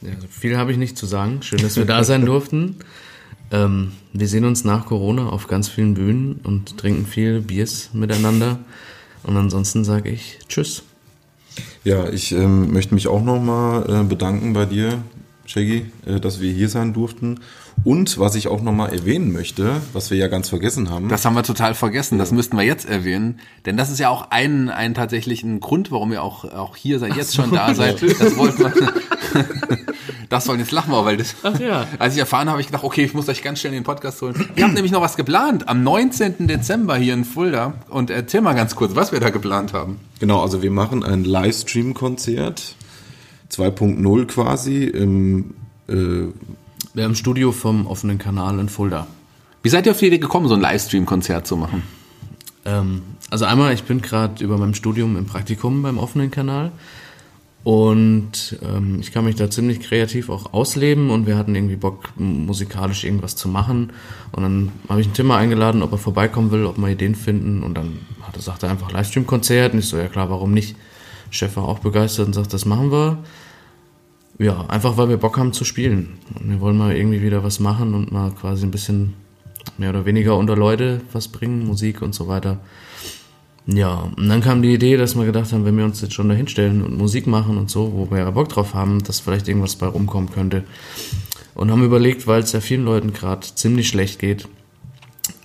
Ja, 0.00 0.12
viel 0.30 0.56
habe 0.56 0.72
ich 0.72 0.78
nicht 0.78 0.96
zu 0.96 1.04
sagen. 1.04 1.42
Schön, 1.42 1.60
dass 1.60 1.76
wir 1.76 1.84
da 1.84 2.02
sein 2.02 2.24
durften. 2.24 2.76
Ähm, 3.50 3.92
wir 4.12 4.28
sehen 4.28 4.44
uns 4.44 4.64
nach 4.64 4.86
Corona 4.86 5.28
auf 5.28 5.46
ganz 5.46 5.68
vielen 5.68 5.94
Bühnen 5.94 6.40
und 6.42 6.78
trinken 6.78 7.06
viel 7.06 7.40
Biers 7.40 7.90
miteinander. 7.92 8.58
Und 9.22 9.36
ansonsten 9.36 9.84
sage 9.84 10.10
ich 10.10 10.38
Tschüss. 10.48 10.82
Ja, 11.84 12.08
ich 12.08 12.32
ähm, 12.32 12.72
möchte 12.72 12.94
mich 12.94 13.08
auch 13.08 13.22
nochmal 13.22 13.88
äh, 13.88 14.04
bedanken 14.04 14.52
bei 14.52 14.66
dir, 14.66 15.02
Shaggy, 15.46 15.86
äh, 16.06 16.20
dass 16.20 16.40
wir 16.40 16.52
hier 16.52 16.68
sein 16.68 16.92
durften. 16.92 17.40
Und 17.84 18.18
was 18.18 18.34
ich 18.34 18.48
auch 18.48 18.62
nochmal 18.62 18.92
erwähnen 18.92 19.32
möchte, 19.32 19.80
was 19.92 20.10
wir 20.10 20.18
ja 20.18 20.28
ganz 20.28 20.48
vergessen 20.48 20.90
haben. 20.90 21.08
Das 21.08 21.24
haben 21.24 21.34
wir 21.34 21.42
total 21.42 21.74
vergessen. 21.74 22.18
Das 22.18 22.32
müssten 22.32 22.56
wir 22.56 22.64
jetzt 22.64 22.88
erwähnen. 22.88 23.38
Denn 23.64 23.76
das 23.76 23.90
ist 23.90 23.98
ja 23.98 24.08
auch 24.08 24.30
ein, 24.30 24.70
ein 24.70 24.94
tatsächlichen 24.94 25.60
Grund, 25.60 25.90
warum 25.92 26.12
ihr 26.12 26.22
auch, 26.22 26.44
auch 26.44 26.76
hier 26.76 26.98
seid, 26.98 27.16
jetzt 27.16 27.34
schon 27.34 27.52
da 27.52 27.74
seid. 27.74 28.02
Das 28.02 28.36
wollten 28.36 28.64
wir. 28.64 28.72
Das 30.28 30.48
wollen 30.48 30.58
jetzt 30.58 30.72
lachen 30.72 30.90
wir, 30.90 31.04
weil 31.04 31.16
das. 31.16 31.36
Ach 31.42 31.58
ja. 31.60 31.86
Als 31.98 32.14
ich 32.14 32.20
erfahren 32.20 32.42
habe, 32.42 32.52
habe 32.52 32.60
ich 32.60 32.66
gedacht, 32.66 32.84
okay, 32.84 33.04
ich 33.04 33.14
muss 33.14 33.28
euch 33.28 33.42
ganz 33.42 33.60
schnell 33.60 33.72
in 33.72 33.80
den 33.80 33.84
Podcast 33.84 34.20
holen. 34.22 34.48
Ihr 34.56 34.64
habt 34.64 34.74
nämlich 34.74 34.92
noch 34.92 35.00
was 35.00 35.16
geplant 35.16 35.68
am 35.68 35.82
19. 35.82 36.48
Dezember 36.48 36.96
hier 36.96 37.14
in 37.14 37.24
Fulda. 37.24 37.74
Und 37.88 38.10
erzähl 38.10 38.40
mal 38.40 38.54
ganz 38.54 38.74
kurz, 38.74 38.96
was 38.96 39.12
wir 39.12 39.20
da 39.20 39.30
geplant 39.30 39.72
haben. 39.72 40.00
Genau, 40.18 40.42
also 40.42 40.62
wir 40.62 40.70
machen 40.70 41.04
ein 41.04 41.24
Livestream-Konzert 41.24 42.74
2.0 43.50 44.26
quasi 44.26 44.84
im 44.84 45.54
äh, 45.88 45.94
Wir 46.94 47.04
haben 47.04 47.12
ein 47.12 47.16
Studio 47.16 47.52
vom 47.52 47.86
offenen 47.86 48.18
Kanal 48.18 48.58
in 48.58 48.68
Fulda. 48.68 49.06
Wie 49.62 49.68
seid 49.68 49.86
ihr 49.86 49.92
auf 49.92 49.98
die 49.98 50.06
Idee 50.06 50.18
gekommen, 50.18 50.48
so 50.48 50.54
ein 50.54 50.60
Livestream-Konzert 50.60 51.46
zu 51.46 51.56
machen? 51.56 51.82
Ähm, 52.64 53.02
also 53.30 53.44
einmal, 53.44 53.74
ich 53.74 53.84
bin 53.84 54.02
gerade 54.02 54.42
über 54.42 54.58
meinem 54.58 54.74
Studium 54.74 55.16
im 55.16 55.26
Praktikum 55.26 55.82
beim 55.82 55.98
offenen 55.98 56.30
Kanal 56.30 56.72
und 57.66 58.60
ähm, 58.62 58.98
ich 59.00 59.10
kann 59.10 59.24
mich 59.24 59.34
da 59.34 59.50
ziemlich 59.50 59.80
kreativ 59.80 60.28
auch 60.28 60.52
ausleben 60.52 61.10
und 61.10 61.26
wir 61.26 61.36
hatten 61.36 61.56
irgendwie 61.56 61.74
Bock, 61.74 62.10
musikalisch 62.16 63.02
irgendwas 63.02 63.34
zu 63.34 63.48
machen. 63.48 63.90
Und 64.30 64.44
dann 64.44 64.72
habe 64.88 65.00
ich 65.00 65.08
einen 65.08 65.14
Timmer 65.14 65.34
eingeladen, 65.34 65.82
ob 65.82 65.90
er 65.90 65.98
vorbeikommen 65.98 66.52
will, 66.52 66.64
ob 66.64 66.78
wir 66.78 66.86
Ideen 66.86 67.16
finden. 67.16 67.64
Und 67.64 67.74
dann 67.74 67.98
hat 68.22 68.36
er, 68.36 68.42
sagt 68.42 68.62
er 68.62 68.70
einfach 68.70 68.92
Livestream-Konzert. 68.92 69.72
Und 69.72 69.80
ich 69.80 69.88
so, 69.88 69.96
ja 69.96 70.06
klar, 70.06 70.30
warum 70.30 70.52
nicht? 70.52 70.76
Chef 71.30 71.56
war 71.56 71.64
auch 71.64 71.80
begeistert 71.80 72.26
und 72.26 72.32
sagt, 72.32 72.52
das 72.52 72.64
machen 72.64 72.90
wir. 72.90 73.18
Ja, 74.38 74.66
einfach 74.66 74.96
weil 74.96 75.08
wir 75.08 75.16
Bock 75.16 75.38
haben 75.38 75.52
zu 75.52 75.64
spielen. 75.64 76.18
Und 76.38 76.50
wir 76.50 76.60
wollen 76.60 76.76
mal 76.76 76.94
irgendwie 76.94 77.22
wieder 77.22 77.42
was 77.42 77.60
machen 77.60 77.94
und 77.94 78.12
mal 78.12 78.30
quasi 78.32 78.66
ein 78.66 78.70
bisschen 78.70 79.14
mehr 79.78 79.90
oder 79.90 80.04
weniger 80.04 80.36
unter 80.36 80.56
Leute 80.56 81.00
was 81.12 81.28
bringen, 81.28 81.66
Musik 81.66 82.02
und 82.02 82.14
so 82.14 82.28
weiter. 82.28 82.60
Ja, 83.66 84.08
und 84.16 84.28
dann 84.28 84.40
kam 84.40 84.62
die 84.62 84.72
Idee, 84.72 84.96
dass 84.96 85.16
wir 85.16 85.24
gedacht 85.24 85.52
haben, 85.52 85.64
wenn 85.64 85.76
wir 85.76 85.84
uns 85.84 86.00
jetzt 86.00 86.14
schon 86.14 86.28
da 86.28 86.34
hinstellen 86.34 86.82
und 86.82 86.96
Musik 86.96 87.26
machen 87.26 87.58
und 87.58 87.68
so, 87.68 87.92
wo 87.94 88.10
wir 88.10 88.18
ja 88.18 88.30
Bock 88.30 88.48
drauf 88.48 88.74
haben, 88.74 89.02
dass 89.02 89.18
vielleicht 89.18 89.48
irgendwas 89.48 89.74
bei 89.74 89.86
rumkommen 89.86 90.30
könnte. 90.30 90.64
Und 91.54 91.70
haben 91.70 91.82
überlegt, 91.82 92.26
weil 92.26 92.42
es 92.42 92.52
ja 92.52 92.60
vielen 92.60 92.84
Leuten 92.84 93.12
gerade 93.12 93.40
ziemlich 93.40 93.88
schlecht 93.88 94.20
geht, 94.20 94.46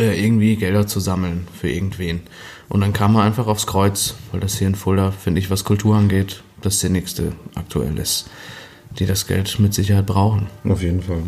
äh, 0.02 0.22
irgendwie 0.22 0.56
Gelder 0.56 0.88
zu 0.88 1.00
sammeln 1.00 1.48
für 1.60 1.70
irgendwen. 1.70 2.22
Und 2.70 2.82
dann 2.82 2.94
kam 2.94 3.14
man 3.14 3.26
einfach 3.26 3.48
aufs 3.48 3.68
Kreuz, 3.68 4.16
weil 4.32 4.40
das 4.40 4.58
hier 4.58 4.68
in 4.68 4.76
Fulda, 4.76 5.12
finde 5.12 5.40
ich, 5.40 5.50
was 5.52 5.64
Kultur 5.64 5.96
angeht, 5.96 6.42
das 6.62 6.80
sinnigste 6.80 7.34
aktuell 7.56 7.98
ist, 7.98 8.30
die 8.98 9.06
das 9.06 9.28
Geld 9.28 9.60
mit 9.60 9.74
Sicherheit 9.74 10.06
brauchen. 10.06 10.48
auf 10.68 10.82
jeden 10.82 11.02
Fall. 11.02 11.22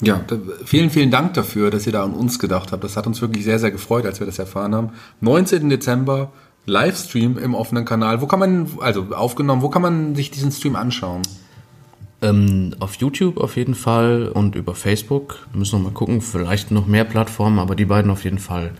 Ja, 0.00 0.24
vielen, 0.64 0.90
vielen 0.90 1.10
Dank 1.10 1.34
dafür, 1.34 1.70
dass 1.70 1.86
ihr 1.86 1.92
da 1.92 2.02
an 2.02 2.12
uns 2.12 2.38
gedacht 2.38 2.72
habt. 2.72 2.82
Das 2.82 2.96
hat 2.96 3.06
uns 3.06 3.20
wirklich 3.20 3.44
sehr, 3.44 3.58
sehr 3.58 3.70
gefreut, 3.70 4.04
als 4.04 4.18
wir 4.20 4.26
das 4.26 4.38
erfahren 4.38 4.74
haben. 4.74 4.90
19. 5.20 5.68
Dezember, 5.70 6.32
Livestream 6.66 7.38
im 7.38 7.54
offenen 7.54 7.84
Kanal. 7.84 8.20
Wo 8.20 8.26
kann 8.26 8.40
man, 8.40 8.68
also 8.80 9.06
aufgenommen, 9.12 9.62
wo 9.62 9.68
kann 9.68 9.82
man 9.82 10.14
sich 10.14 10.30
diesen 10.30 10.50
Stream 10.52 10.76
anschauen? 10.76 11.22
Ähm, 12.22 12.74
auf 12.78 12.94
YouTube 12.94 13.38
auf 13.38 13.56
jeden 13.56 13.74
Fall 13.74 14.28
und 14.28 14.54
über 14.54 14.74
Facebook. 14.74 15.46
Wir 15.52 15.58
müssen 15.58 15.76
noch 15.76 15.90
mal 15.90 15.94
gucken, 15.94 16.20
vielleicht 16.20 16.70
noch 16.70 16.86
mehr 16.86 17.04
Plattformen, 17.04 17.58
aber 17.58 17.74
die 17.74 17.84
beiden 17.84 18.10
auf 18.10 18.22
jeden 18.24 18.38
Fall. 18.38 18.70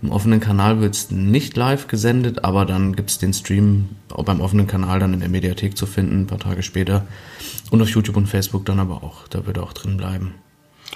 Im 0.00 0.10
offenen 0.10 0.40
Kanal 0.40 0.80
wird 0.80 0.94
es 0.94 1.10
nicht 1.10 1.56
live 1.56 1.88
gesendet, 1.88 2.44
aber 2.44 2.64
dann 2.64 2.96
gibt 2.96 3.10
es 3.10 3.18
den 3.18 3.34
Stream 3.34 3.90
beim 4.08 4.40
offenen 4.40 4.66
Kanal 4.66 5.00
dann 5.00 5.12
in 5.12 5.20
der 5.20 5.28
Mediathek 5.28 5.76
zu 5.76 5.86
finden, 5.86 6.22
ein 6.22 6.26
paar 6.26 6.38
Tage 6.38 6.62
später. 6.62 7.06
Und 7.70 7.82
auf 7.82 7.88
YouTube 7.88 8.16
und 8.16 8.26
Facebook 8.26 8.64
dann 8.64 8.80
aber 8.80 9.02
auch. 9.02 9.28
Da 9.28 9.44
wird 9.44 9.58
er 9.58 9.64
auch 9.64 9.72
drin 9.72 9.96
bleiben. 9.96 10.34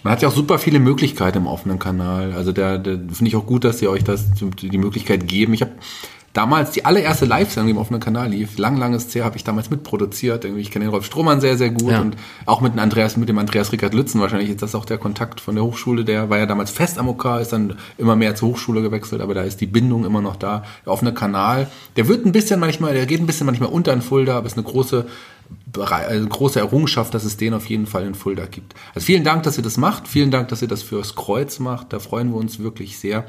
Man 0.02 0.12
hat 0.12 0.22
ja 0.22 0.28
auch 0.28 0.34
super 0.34 0.58
viele 0.58 0.78
Möglichkeiten 0.78 1.38
im 1.38 1.46
offenen 1.46 1.78
Kanal. 1.78 2.32
Also 2.32 2.52
da, 2.52 2.78
da 2.78 2.92
finde 2.92 3.26
ich 3.26 3.36
auch 3.36 3.44
gut, 3.44 3.64
dass 3.64 3.80
sie 3.80 3.88
euch 3.88 4.04
das 4.04 4.30
die 4.32 4.78
Möglichkeit 4.78 5.28
geben. 5.28 5.52
Ich 5.52 5.60
habe 5.60 5.72
damals 6.32 6.70
die 6.70 6.84
allererste 6.84 7.26
Live-Sendung, 7.26 7.66
die 7.66 7.72
im 7.72 7.78
offenen 7.78 8.00
Kanal 8.00 8.30
lief, 8.30 8.58
lang, 8.58 8.76
langes 8.76 9.14
her, 9.14 9.24
habe 9.24 9.36
ich 9.36 9.44
damals 9.44 9.70
mitproduziert. 9.70 10.44
Irgendwie, 10.44 10.62
ich 10.62 10.70
kenne 10.70 10.86
den 10.86 10.90
Rolf 10.90 11.04
Strohmann 11.04 11.40
sehr, 11.40 11.56
sehr 11.58 11.70
gut 11.70 11.92
Ja. 11.92 12.00
und 12.00 12.16
auch 12.46 12.60
mit 12.60 12.72
dem 12.72 12.78
Andreas, 12.78 13.16
mit 13.16 13.28
dem 13.28 13.38
Andreas 13.38 13.72
Rickard 13.72 13.94
Lützen 13.94 14.20
wahrscheinlich 14.20 14.50
ist 14.50 14.62
das 14.62 14.74
auch 14.74 14.84
der 14.84 14.98
Kontakt 14.98 15.40
von 15.40 15.54
der 15.54 15.64
Hochschule. 15.64 16.04
Der 16.04 16.30
war 16.30 16.38
ja 16.38 16.46
damals 16.46 16.70
fest 16.70 16.98
am 16.98 17.08
OK, 17.08 17.40
ist 17.40 17.52
dann 17.52 17.76
immer 17.98 18.16
mehr 18.16 18.34
zur 18.34 18.50
Hochschule 18.50 18.82
gewechselt, 18.82 19.20
aber 19.20 19.34
da 19.34 19.42
ist 19.42 19.60
die 19.60 19.66
Bindung 19.66 20.04
immer 20.04 20.22
noch 20.22 20.36
da. 20.36 20.64
Der 20.84 20.92
offene 20.92 21.12
Kanal, 21.12 21.68
der 21.96 22.08
wird 22.08 22.24
ein 22.24 22.32
bisschen 22.32 22.60
manchmal, 22.60 22.94
der 22.94 23.06
geht 23.06 23.20
ein 23.20 23.26
bisschen 23.26 23.46
manchmal 23.46 23.68
unter 23.68 23.92
in 23.92 24.02
Fulda, 24.02 24.38
aber 24.38 24.46
ist 24.46 24.56
eine 24.56 24.64
große 24.64 25.06
also 25.78 26.26
große 26.28 26.60
Errungenschaft, 26.60 27.12
dass 27.14 27.24
es 27.24 27.36
den 27.36 27.52
auf 27.54 27.66
jeden 27.66 27.86
Fall 27.86 28.04
in 28.06 28.14
Fulda 28.14 28.46
gibt. 28.46 28.74
Also 28.94 29.04
vielen 29.04 29.24
Dank, 29.24 29.42
dass 29.42 29.56
ihr 29.58 29.62
das 29.62 29.76
macht. 29.76 30.08
Vielen 30.08 30.30
Dank, 30.30 30.48
dass 30.48 30.62
ihr 30.62 30.68
das 30.68 30.82
fürs 30.82 31.14
Kreuz 31.14 31.58
macht. 31.58 31.92
Da 31.92 31.98
freuen 31.98 32.30
wir 32.30 32.36
uns 32.36 32.58
wirklich 32.58 32.98
sehr. 32.98 33.26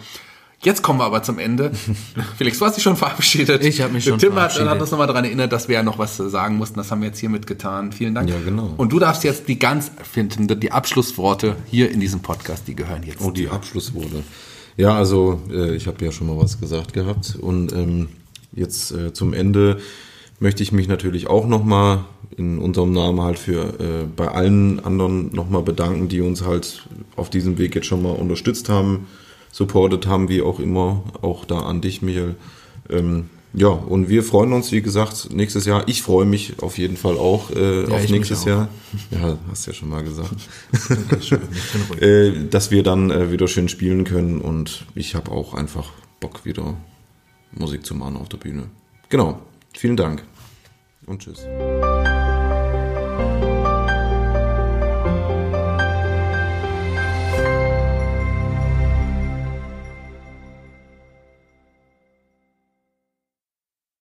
Jetzt 0.64 0.82
kommen 0.82 1.00
wir 1.00 1.04
aber 1.04 1.24
zum 1.24 1.40
Ende. 1.40 1.72
Felix, 2.38 2.60
du 2.60 2.66
hast 2.66 2.76
dich 2.76 2.84
schon 2.84 2.96
verabschiedet. 2.96 3.64
Ich 3.66 3.82
hab 3.82 3.92
mich 3.92 4.06
schon 4.06 4.18
Tim 4.18 4.30
hat, 4.30 4.54
verabschiedet. 4.54 4.70
hat 4.70 4.82
uns 4.82 4.92
nochmal 4.92 5.08
daran 5.08 5.26
erinnert, 5.26 5.52
dass 5.52 5.68
wir 5.68 5.76
ja 5.76 5.84
noch 5.84 6.00
was 6.00 6.16
sagen 6.18 6.56
mussten. 6.56 6.78
Das 6.78 6.90
haben 6.90 7.02
wir 7.02 7.10
jetzt 7.10 7.20
hiermit 7.20 7.48
getan. 7.48 7.92
Vielen 7.92 8.16
Dank. 8.16 8.30
Ja, 8.30 8.38
genau. 8.44 8.74
Und 8.78 8.94
du 8.94 9.00
darfst 9.00 9.24
jetzt 9.24 9.48
die 9.50 9.60
ganz, 9.60 9.92
finden, 10.10 10.48
die 10.60 10.72
Abschlussworte 10.72 11.58
hier 11.66 11.92
in 11.92 12.00
diesem 12.00 12.22
Podcast, 12.22 12.68
die 12.68 12.76
gehören 12.76 13.04
jetzt. 13.04 13.22
Oh, 13.22 13.32
die 13.32 13.50
Abschlussworte. 13.50 14.24
Ja, 14.78 14.96
also 14.96 15.42
äh, 15.52 15.76
ich 15.76 15.88
habe 15.88 16.04
ja 16.04 16.12
schon 16.12 16.28
mal 16.28 16.38
was 16.38 16.60
gesagt 16.60 16.94
gehabt 16.94 17.36
und 17.40 17.74
ähm, 17.74 18.10
jetzt 18.54 18.92
äh, 18.92 19.14
zum 19.14 19.34
Ende 19.34 19.78
möchte 20.40 20.64
ich 20.64 20.72
mich 20.72 20.88
natürlich 20.88 21.28
auch 21.28 21.48
nochmal 21.48 22.06
in 22.36 22.58
unserem 22.58 22.92
Namen 22.92 23.22
halt 23.22 23.38
für 23.38 23.80
äh, 23.80 24.06
bei 24.16 24.30
allen 24.30 24.84
anderen 24.84 25.34
nochmal 25.34 25.62
bedanken, 25.62 26.08
die 26.08 26.22
uns 26.22 26.44
halt 26.44 26.88
auf 27.16 27.30
diesem 27.30 27.58
Weg 27.58 27.76
jetzt 27.76 27.88
schon 27.88 28.02
mal 28.02 28.12
unterstützt 28.12 28.70
haben, 28.70 29.08
supportet 29.54 30.08
haben, 30.08 30.28
wie 30.28 30.42
auch 30.42 30.60
immer, 30.60 31.04
auch 31.22 31.46
da 31.46 31.60
an 31.60 31.80
dich, 31.80 32.02
Michael. 32.02 32.36
Ähm, 32.90 33.30
ja, 33.54 33.68
und 33.68 34.10
wir 34.10 34.24
freuen 34.24 34.52
uns, 34.52 34.72
wie 34.72 34.82
gesagt, 34.82 35.30
nächstes 35.32 35.66
Jahr. 35.66 35.88
Ich 35.88 36.02
freue 36.02 36.26
mich 36.26 36.62
auf 36.64 36.80
jeden 36.80 36.98
Fall 36.98 37.18
auch 37.18 37.52
äh, 37.52 37.84
auf 37.86 38.04
ich 38.04 38.10
mich 38.10 38.12
nächstes. 38.12 38.46
Jahr. 38.46 38.68
Ja, 39.12 39.38
hast 39.50 39.68
ja 39.68 39.74
schon 39.74 39.90
mal 39.90 40.04
gesagt. 40.04 40.50
äh, 42.02 42.32
dass 42.50 42.72
wir 42.72 42.82
dann 42.82 43.12
äh, 43.12 43.32
wieder 43.32 43.48
schön 43.48 43.70
spielen 43.70 44.06
können 44.06 44.42
und 44.42 44.88
ich 44.96 45.14
habe 45.14 45.32
auch 45.32 45.54
einfach 45.54 45.92
Bock 46.20 46.46
wieder 46.46 46.76
Musik 47.52 47.86
zu 47.86 47.94
machen 47.94 48.18
auf 48.18 48.30
der 48.30 48.38
Bühne. 48.38 48.64
Genau. 49.10 49.40
Vielen 49.76 49.98
Dank 49.98 50.24
und 51.06 51.22
tschüss. 51.22 51.46